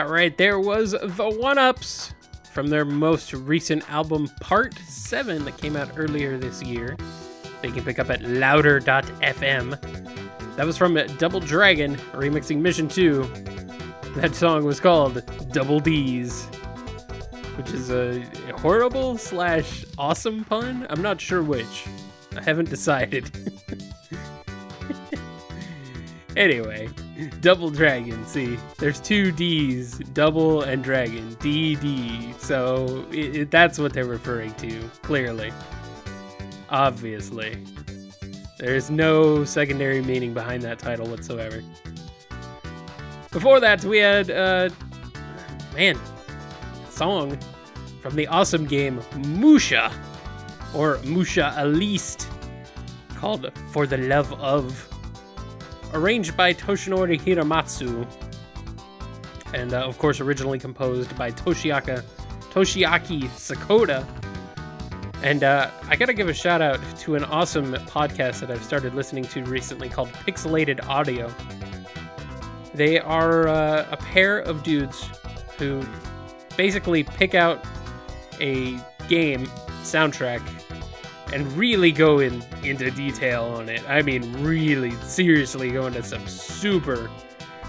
[0.00, 2.14] That right there was the One Ups
[2.52, 6.96] from their most recent album, Part 7, that came out earlier this year.
[7.60, 9.76] They can pick up at louder.fm.
[10.56, 13.24] That was from Double Dragon, remixing Mission 2.
[14.16, 15.22] That song was called
[15.52, 16.46] Double D's,
[17.58, 18.22] which is a
[18.56, 20.86] horrible slash awesome pun.
[20.88, 21.84] I'm not sure which.
[22.34, 23.30] I haven't decided.
[26.38, 26.88] anyway,
[27.40, 28.26] Double Dragon.
[28.26, 32.38] See, there's two D's, double and dragon, DD.
[32.38, 35.52] So it, it, that's what they're referring to, clearly.
[36.68, 37.58] Obviously.
[38.58, 41.62] There's no secondary meaning behind that title whatsoever.
[43.30, 44.68] Before that, we had, uh,
[45.74, 45.98] man,
[46.90, 47.38] song
[48.02, 49.92] from the awesome game Musha,
[50.74, 52.26] or Musha Aleste,
[53.16, 54.89] called For the Love of
[55.92, 58.06] arranged by Toshinori Hiramatsu,
[59.54, 62.02] and uh, of course originally composed by Toshiaka
[62.50, 64.06] Toshiaki Sakoda.
[65.22, 68.94] And uh, I gotta give a shout out to an awesome podcast that I've started
[68.94, 71.32] listening to recently called Pixelated Audio.
[72.74, 75.08] They are uh, a pair of dudes
[75.58, 75.82] who
[76.56, 77.64] basically pick out
[78.40, 79.46] a game
[79.82, 80.40] soundtrack
[81.32, 83.88] and really go in into detail on it.
[83.88, 87.10] I mean, really seriously go into some super,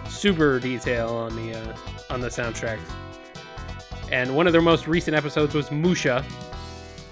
[0.09, 1.77] super detail on the uh,
[2.09, 2.79] on the soundtrack.
[4.11, 6.23] And one of their most recent episodes was Musha,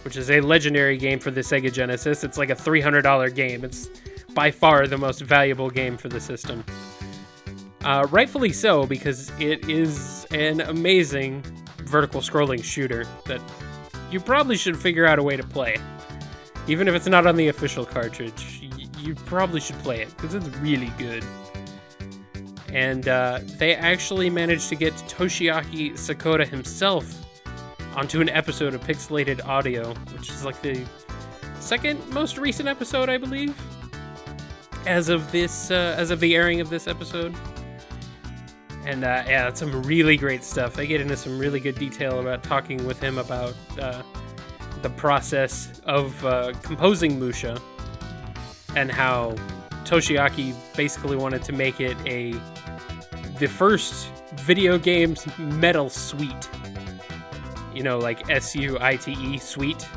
[0.04, 2.24] which is a legendary game for the Sega Genesis.
[2.24, 3.64] It's like a $300 game.
[3.64, 3.90] It's
[4.34, 6.64] by far the most valuable game for the system.
[7.84, 11.42] Uh, rightfully so, because it is an amazing
[11.84, 13.42] vertical scrolling shooter that
[14.12, 15.78] you probably should figure out a way to play.
[16.68, 18.70] Even if it's not on the official cartridge,
[19.00, 21.24] you probably should play it because it's really good.
[22.74, 27.26] And uh, they actually managed to get Toshiaki Sakoda himself
[27.96, 30.86] onto an episode of Pixelated Audio, which is like the
[31.60, 33.60] second most recent episode, I believe,
[34.86, 37.36] as of this, uh, as of the airing of this episode.
[38.86, 40.76] And uh, yeah, some really great stuff.
[40.76, 44.04] They get into some really good detail about talking with him about uh,
[44.82, 47.60] the process of uh, composing Musha
[48.76, 49.36] and how
[49.84, 52.34] Toshiaki basically wanted to make it a
[53.40, 56.50] the first video games metal suite.
[57.74, 59.88] You know, like S U I T E suite.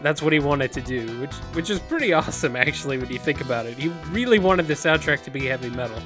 [0.00, 3.40] That's what he wanted to do, which which is pretty awesome actually when you think
[3.40, 3.78] about it.
[3.78, 6.02] He really wanted the soundtrack to be heavy metal,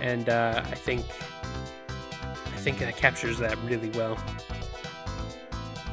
[0.00, 1.04] and uh, I think
[1.88, 4.16] I think that captures that really well.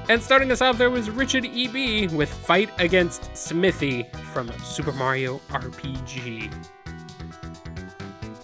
[0.08, 2.08] And starting us off there was Richard E.B.
[2.08, 6.54] with Fight Against Smithy from Super Mario RPG.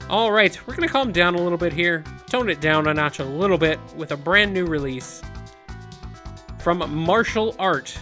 [0.10, 3.24] Alright, we're gonna calm down a little bit here, tone it down a notch a
[3.24, 5.22] little bit with a brand new release
[6.60, 7.96] from Martial Art.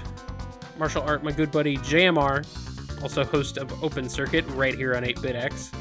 [0.78, 2.46] Martial Art, my good buddy JMR,
[3.04, 5.74] also host of Open Circuit right here on 8BitX.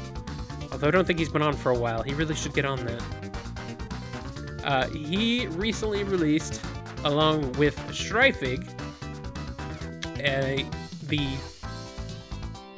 [0.73, 2.85] Although I don't think he's been on for a while, he really should get on
[2.85, 3.03] that.
[4.65, 6.61] Uh, he recently released
[7.03, 8.67] along with Strifig,
[10.19, 10.65] a,
[11.07, 11.27] the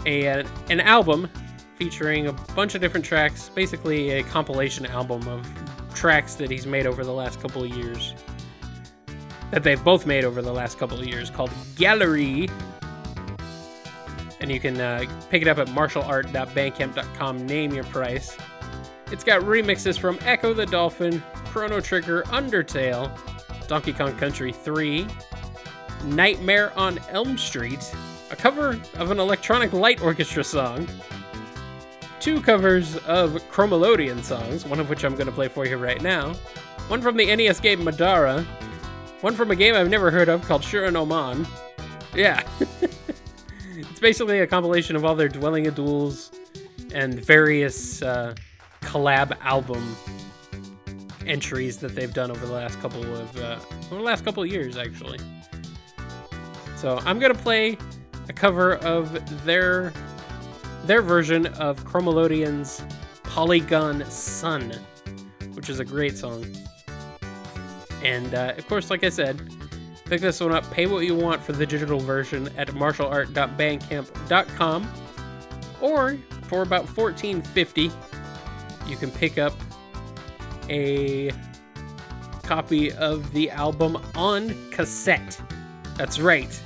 [0.05, 1.29] a, an album
[1.77, 5.47] featuring a bunch of different tracks, basically a compilation album of
[5.95, 8.13] tracks that he's made over the last couple of years.
[9.51, 12.49] That they've both made over the last couple of years called Gallery.
[14.39, 17.45] And you can uh, pick it up at martialart.bandcamp.com.
[17.45, 18.37] Name your price.
[19.11, 23.11] It's got remixes from Ecco the Dolphin, Chrono Trigger, Undertale,
[23.71, 25.07] Donkey Kong Country 3,
[26.03, 27.79] Nightmare on Elm Street,
[28.29, 30.89] a cover of an Electronic Light Orchestra song,
[32.19, 36.01] two covers of Chromelodeon songs, one of which I'm going to play for you right
[36.01, 36.33] now,
[36.89, 38.43] one from the NES game Madara,
[39.21, 41.47] one from a game I've never heard of called Shura no Man.
[42.13, 42.43] Yeah.
[43.77, 46.33] it's basically a compilation of all their Dwelling of Duels
[46.93, 48.35] and various uh,
[48.81, 49.95] collab album
[51.27, 54.49] entries that they've done over the last couple of uh, over the last couple of
[54.49, 55.19] years, actually.
[56.75, 57.77] So I'm gonna play
[58.29, 59.93] a cover of their
[60.85, 62.83] their version of Chromelodeon's
[63.23, 64.71] Polygon Sun,
[65.53, 66.45] which is a great song.
[68.03, 69.47] And uh, of course, like I said,
[70.05, 70.69] pick this one up.
[70.71, 74.91] Pay what you want for the digital version at martialart.bandcamp.com,
[75.81, 77.93] or for about $14.50,
[78.87, 79.53] you can pick up
[80.71, 81.31] a
[82.43, 85.39] copy of the album on cassette.
[85.97, 86.59] That's right.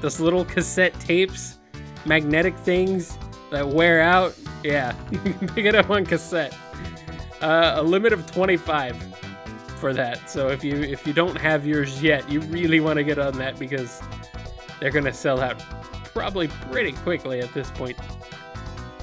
[0.00, 1.58] Those little cassette tapes,
[2.06, 3.18] magnetic things
[3.50, 4.34] that wear out.
[4.64, 6.56] Yeah, you can pick it up on cassette.
[7.40, 8.96] Uh, a limit of 25
[9.78, 10.30] for that.
[10.30, 13.36] So if you if you don't have yours yet, you really want to get on
[13.38, 14.00] that because
[14.80, 15.58] they're gonna sell out
[16.14, 17.98] probably pretty quickly at this point.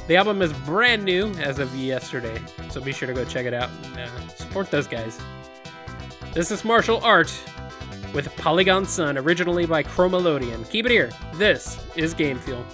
[0.09, 2.41] The album is brand new as of yesterday,
[2.71, 5.19] so be sure to go check it out and uh, support those guys.
[6.33, 7.31] This is Martial Art
[8.11, 10.67] with Polygon Sun, originally by Chromelodeon.
[10.71, 11.11] Keep it here.
[11.35, 12.65] This is Game Fuel.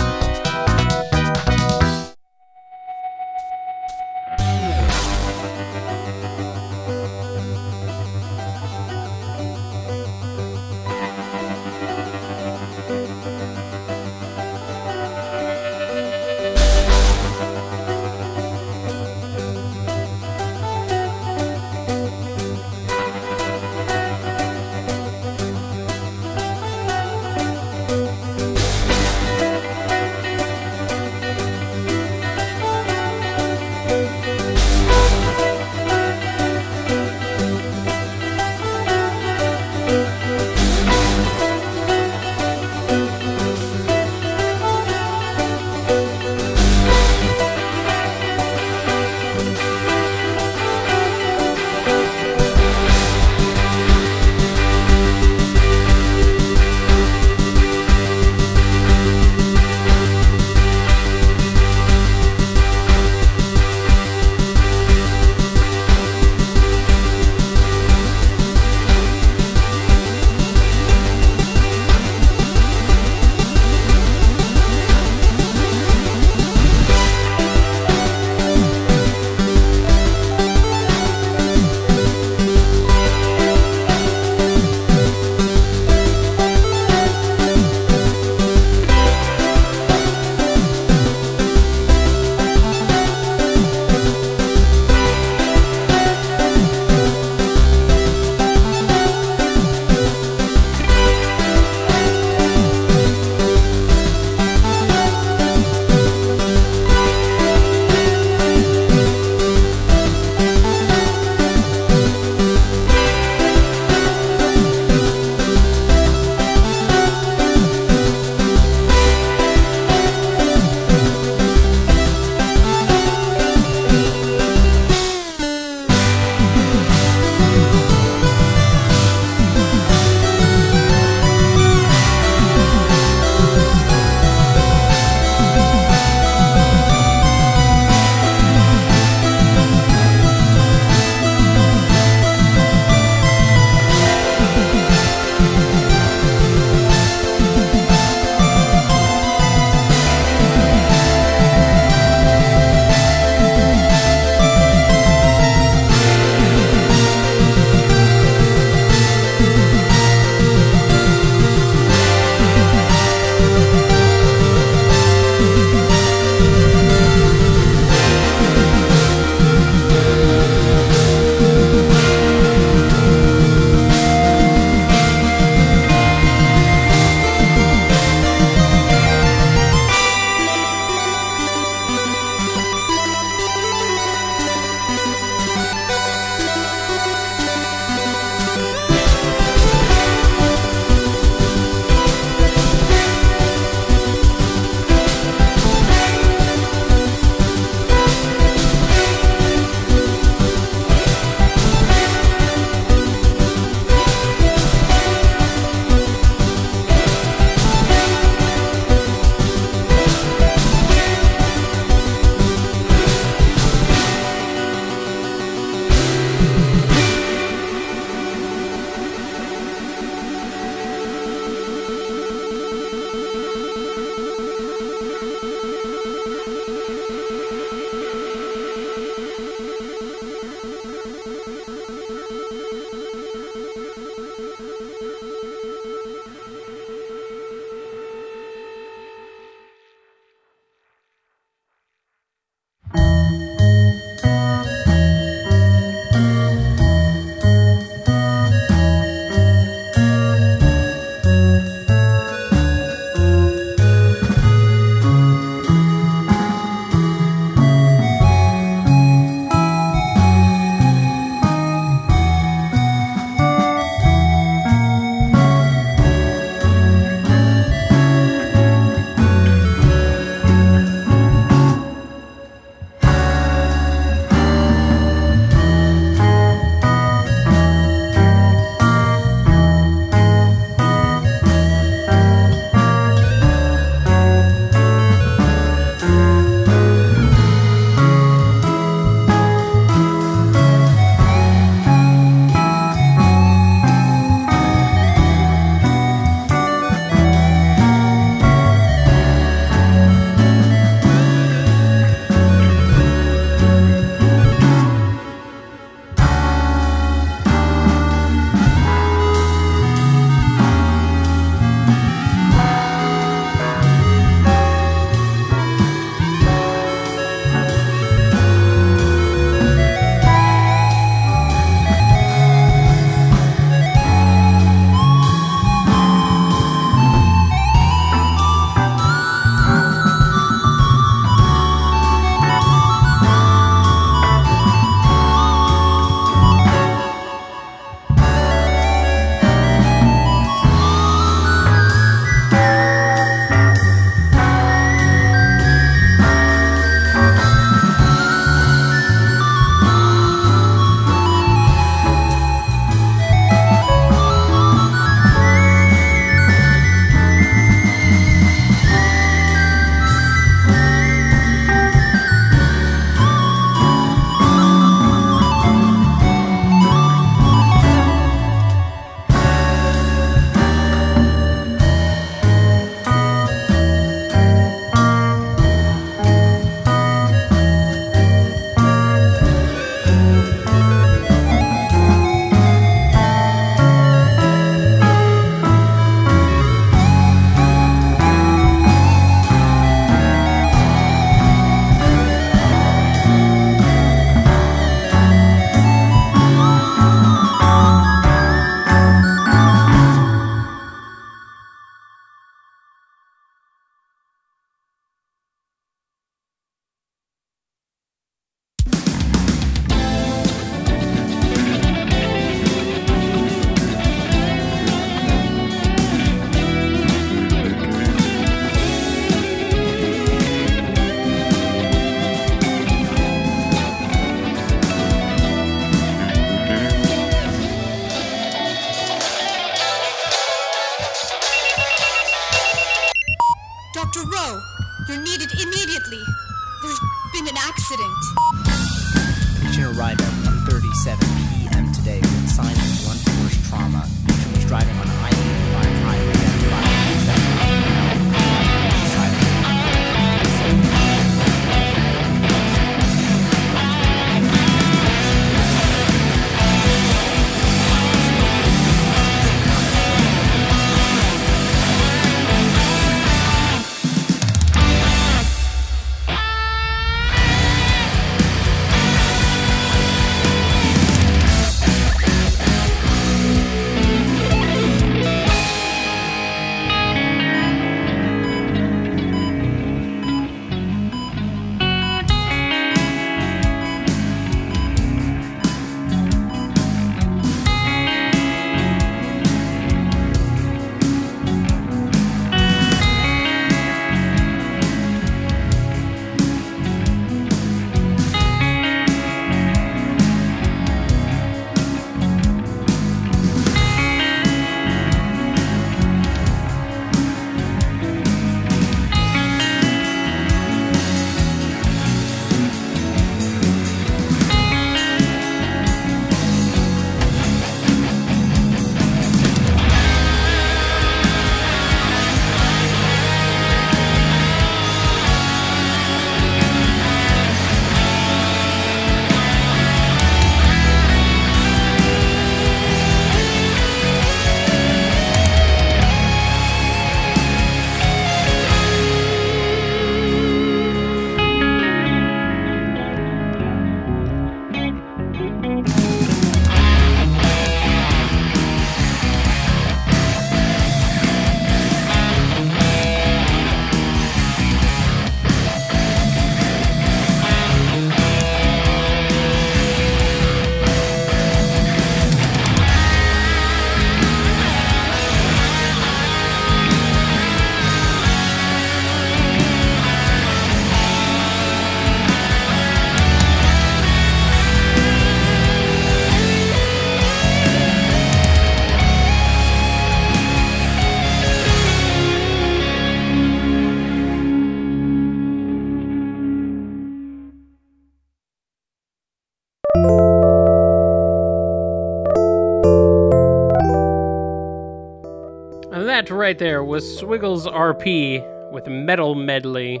[596.50, 600.00] Right there was Swiggles RP with Metal Medley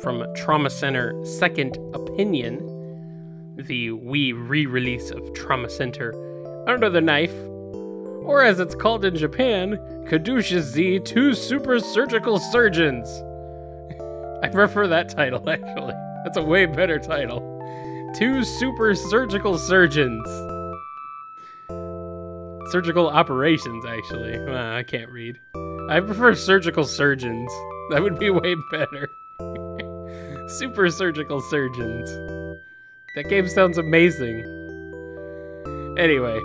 [0.00, 2.56] from Trauma Center Second Opinion,
[3.58, 6.14] the Wii re release of Trauma Center
[6.66, 7.34] Under the Knife,
[8.24, 9.76] or as it's called in Japan,
[10.08, 13.06] Kadusha Z 2 Super Surgical Surgeons.
[14.42, 15.92] I prefer that title actually.
[16.24, 17.42] That's a way better title.
[18.16, 20.49] Two Super Surgical Surgeons.
[22.70, 24.38] Surgical operations, actually.
[24.48, 25.40] I can't read.
[25.88, 27.50] I prefer surgical surgeons.
[27.90, 29.08] That would be way better.
[30.48, 32.08] Super surgical surgeons.
[33.16, 34.38] That game sounds amazing.
[35.98, 36.38] Anyway,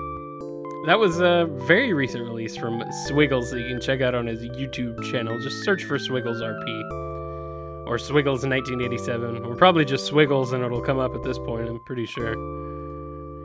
[0.87, 4.39] that was a very recent release from Swiggles that you can check out on his
[4.39, 5.39] YouTube channel.
[5.39, 10.97] Just search for Swiggles RP or Swiggles 1987, or probably just Swiggles, and it'll come
[10.97, 11.69] up at this point.
[11.69, 12.33] I'm pretty sure.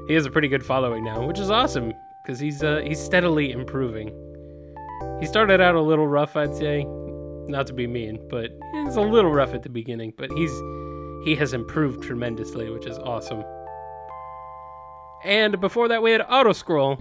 [0.09, 1.93] He has a pretty good following now, which is awesome
[2.31, 4.15] because he's uh, he's steadily improving.
[5.19, 6.85] He started out a little rough, I'd say,
[7.49, 10.13] not to be mean, but it's a little rough at the beginning.
[10.17, 10.53] But he's
[11.25, 13.43] he has improved tremendously, which is awesome.
[15.25, 16.97] And before that, we had Auto Scroll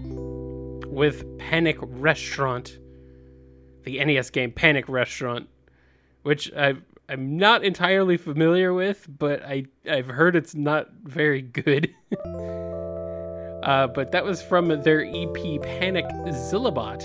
[0.88, 2.80] with Panic Restaurant,
[3.84, 5.48] the NES game Panic Restaurant,
[6.24, 6.74] which I
[7.08, 11.94] I'm not entirely familiar with, but I I've heard it's not very good.
[13.64, 17.04] uh, but that was from their EP Panic Zillabot,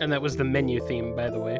[0.00, 1.58] and that was the menu theme, by the way.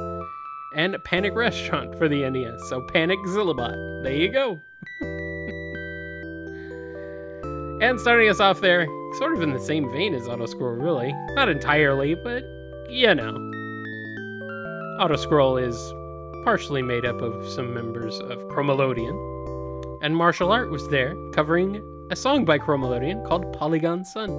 [0.76, 2.70] and Panic Restaurant for the NES.
[2.70, 4.04] So Panic Zillabot.
[4.04, 4.62] There you go.
[7.82, 11.14] and starting us off there, sort of in the same vein as Autoscroll, really.
[11.36, 12.44] Not entirely, but
[12.90, 13.34] you know.
[15.00, 15.94] Autoscroll is
[16.44, 19.27] partially made up of some members of Chromelodeon,
[20.02, 24.30] and Martial Art was there covering a song by Chromelodeon called Polygon Sun.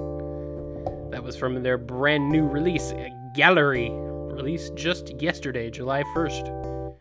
[1.11, 2.93] That was from their brand new release,
[3.35, 6.95] Gallery, released just yesterday, July 1st.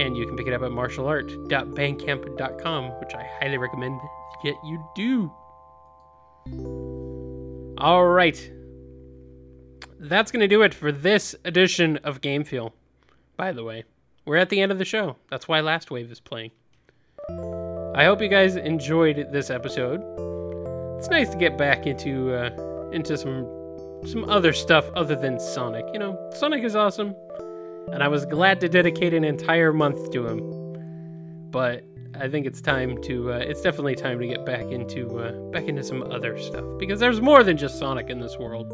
[0.00, 4.00] And you can pick it up at martialart.bandcamp.com, which I highly recommend
[4.44, 5.32] that you do.
[7.78, 8.52] All right.
[9.98, 12.74] That's going to do it for this edition of Game Fuel.
[13.36, 13.84] By the way,
[14.24, 15.16] we're at the end of the show.
[15.30, 16.50] That's why Last Wave is playing.
[17.96, 20.02] I hope you guys enjoyed this episode.
[20.98, 23.48] It's nice to get back into uh, into some
[24.04, 25.86] some other stuff other than Sonic.
[25.94, 27.14] You know, Sonic is awesome,
[27.90, 31.50] and I was glad to dedicate an entire month to him.
[31.50, 31.84] But
[32.20, 35.64] I think it's time to uh, it's definitely time to get back into uh, back
[35.64, 38.70] into some other stuff because there's more than just Sonic in this world.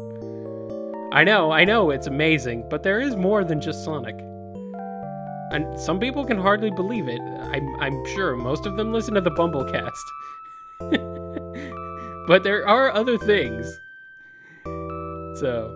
[1.13, 4.19] I know, I know, it's amazing, but there is more than just Sonic.
[5.53, 7.21] And some people can hardly believe it.
[7.21, 9.93] I'm, I'm sure most of them listen to the Bumblecast.
[12.27, 13.79] but there are other things.
[15.39, 15.71] So,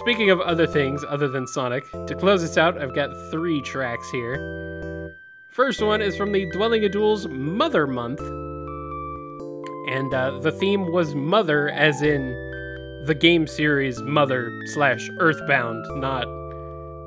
[0.00, 4.08] speaking of other things other than Sonic, to close this out, I've got three tracks
[4.10, 5.14] here.
[5.48, 8.20] First one is from the Dwelling of Duels Mother Month.
[9.88, 12.32] And uh, the theme was Mother, as in
[13.04, 16.26] the game series Mother slash Earthbound, not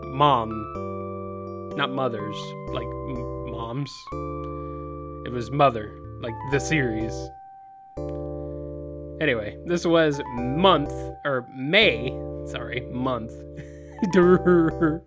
[0.06, 0.89] Mom.
[1.80, 2.36] Not mothers,
[2.74, 3.90] like m- moms.
[5.26, 7.14] It was Mother, like the series.
[9.22, 10.92] Anyway, this was month,
[11.24, 12.10] or May,
[12.48, 13.32] sorry, month.
[14.12, 15.02] that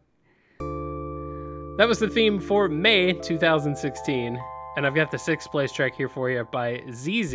[1.87, 4.41] was the theme for May 2016.
[4.79, 7.35] And I've got the sixth place track here for you by ZZ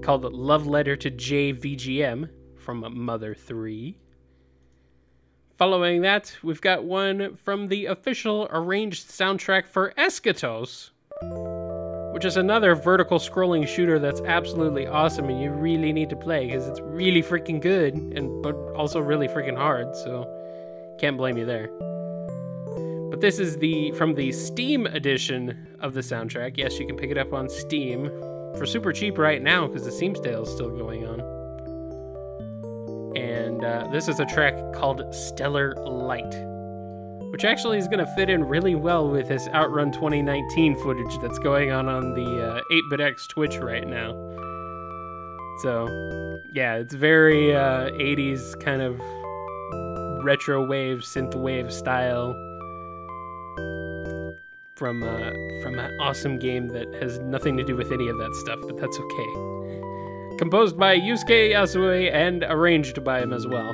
[0.00, 3.98] called Love Letter to JVGM from Mother 3.
[5.58, 10.90] Following that, we've got one from the official arranged soundtrack for Eschatos,
[12.14, 16.46] which is another vertical scrolling shooter that's absolutely awesome and you really need to play
[16.46, 20.32] because it's really freaking good and but also really freaking hard, so
[21.00, 21.66] can't blame you there.
[23.10, 26.56] But this is the from the Steam edition of the soundtrack.
[26.56, 28.06] Yes, you can pick it up on Steam
[28.56, 31.37] for super cheap right now because the Steam sale is still going on.
[33.16, 36.34] And uh, this is a track called Stellar Light,
[37.30, 41.38] which actually is going to fit in really well with this Outrun 2019 footage that's
[41.38, 42.60] going on on the uh,
[42.92, 44.12] 8bitX Twitch right now.
[45.62, 45.88] So,
[46.52, 49.00] yeah, it's very uh, 80s kind of
[50.24, 52.34] retro wave, synth wave style
[54.78, 55.30] from uh,
[55.62, 58.76] from an awesome game that has nothing to do with any of that stuff, but
[58.76, 59.57] that's okay.
[60.38, 63.70] Composed by Yusuke Yasue and arranged by him as well.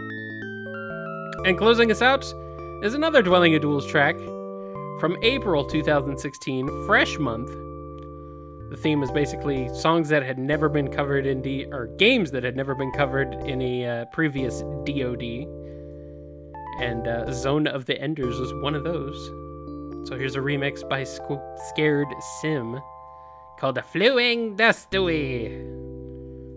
[1.44, 2.24] And closing us out
[2.82, 4.16] is another Dwelling of Duels track
[4.98, 7.50] from April 2016, Fresh Month.
[8.70, 12.44] The theme is basically songs that had never been covered in D or games that
[12.44, 15.46] had never been covered in a uh, previous DoD.
[16.80, 19.16] And uh, Zone of the Enders was one of those.
[20.08, 22.08] So here's a remix by Squ- Scared
[22.40, 22.80] Sim
[23.58, 25.83] called Fluing Destiny.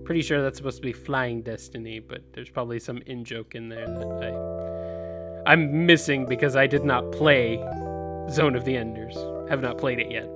[0.07, 3.67] Pretty sure that's supposed to be Flying Destiny, but there's probably some in joke in
[3.67, 7.57] there that I I'm missing because I did not play
[8.29, 9.17] Zone of the Enders.
[9.49, 10.29] Have not played it yet.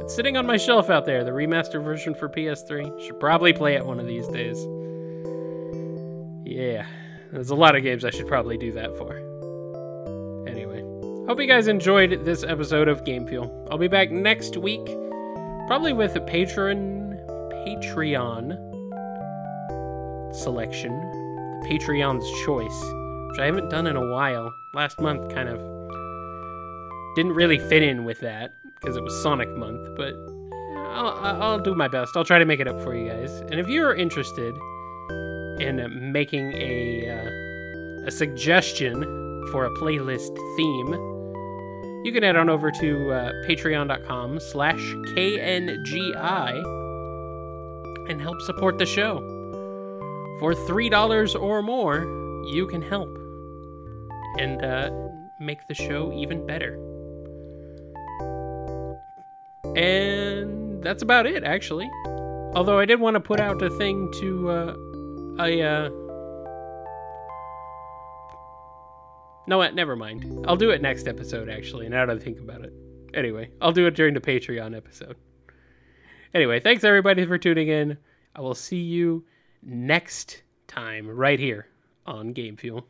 [0.00, 3.04] It's sitting on my shelf out there, the remaster version for PS3.
[3.04, 4.64] Should probably play it one of these days.
[6.46, 6.86] Yeah,
[7.32, 9.16] there's a lot of games I should probably do that for.
[10.46, 10.82] Anyway,
[11.26, 13.66] hope you guys enjoyed this episode of Game Fuel.
[13.72, 14.86] I'll be back next week,
[15.66, 17.18] probably with a patron
[17.66, 18.63] Patreon
[20.34, 22.82] selection, the Patreon's choice,
[23.30, 24.52] which I haven't done in a while.
[24.74, 25.58] Last month kind of
[27.16, 28.50] didn't really fit in with that
[28.80, 30.14] because it was Sonic month, but
[30.76, 32.16] I'll, I'll do my best.
[32.16, 33.40] I'll try to make it up for you guys.
[33.50, 34.54] And if you're interested
[35.60, 39.02] in making a uh, a suggestion
[39.50, 40.92] for a playlist theme,
[42.04, 44.80] you can head on over to uh, patreon.com slash
[45.16, 46.64] KNGI
[48.10, 49.33] and help support the show.
[50.44, 52.00] For $3 or more,
[52.52, 53.08] you can help
[54.38, 54.90] and uh,
[55.40, 56.74] make the show even better.
[59.74, 61.90] And that's about it, actually.
[62.54, 64.76] Although I did want to put out a thing to, uh,
[65.38, 65.88] I, uh,
[69.46, 69.74] no, what?
[69.74, 70.44] Never mind.
[70.46, 72.72] I'll do it next episode, actually, now that I think about it.
[73.14, 75.16] Anyway, I'll do it during the Patreon episode.
[76.34, 77.96] Anyway, thanks everybody for tuning in.
[78.36, 79.24] I will see you
[79.64, 81.68] next time right here
[82.06, 82.86] on Game Fuel.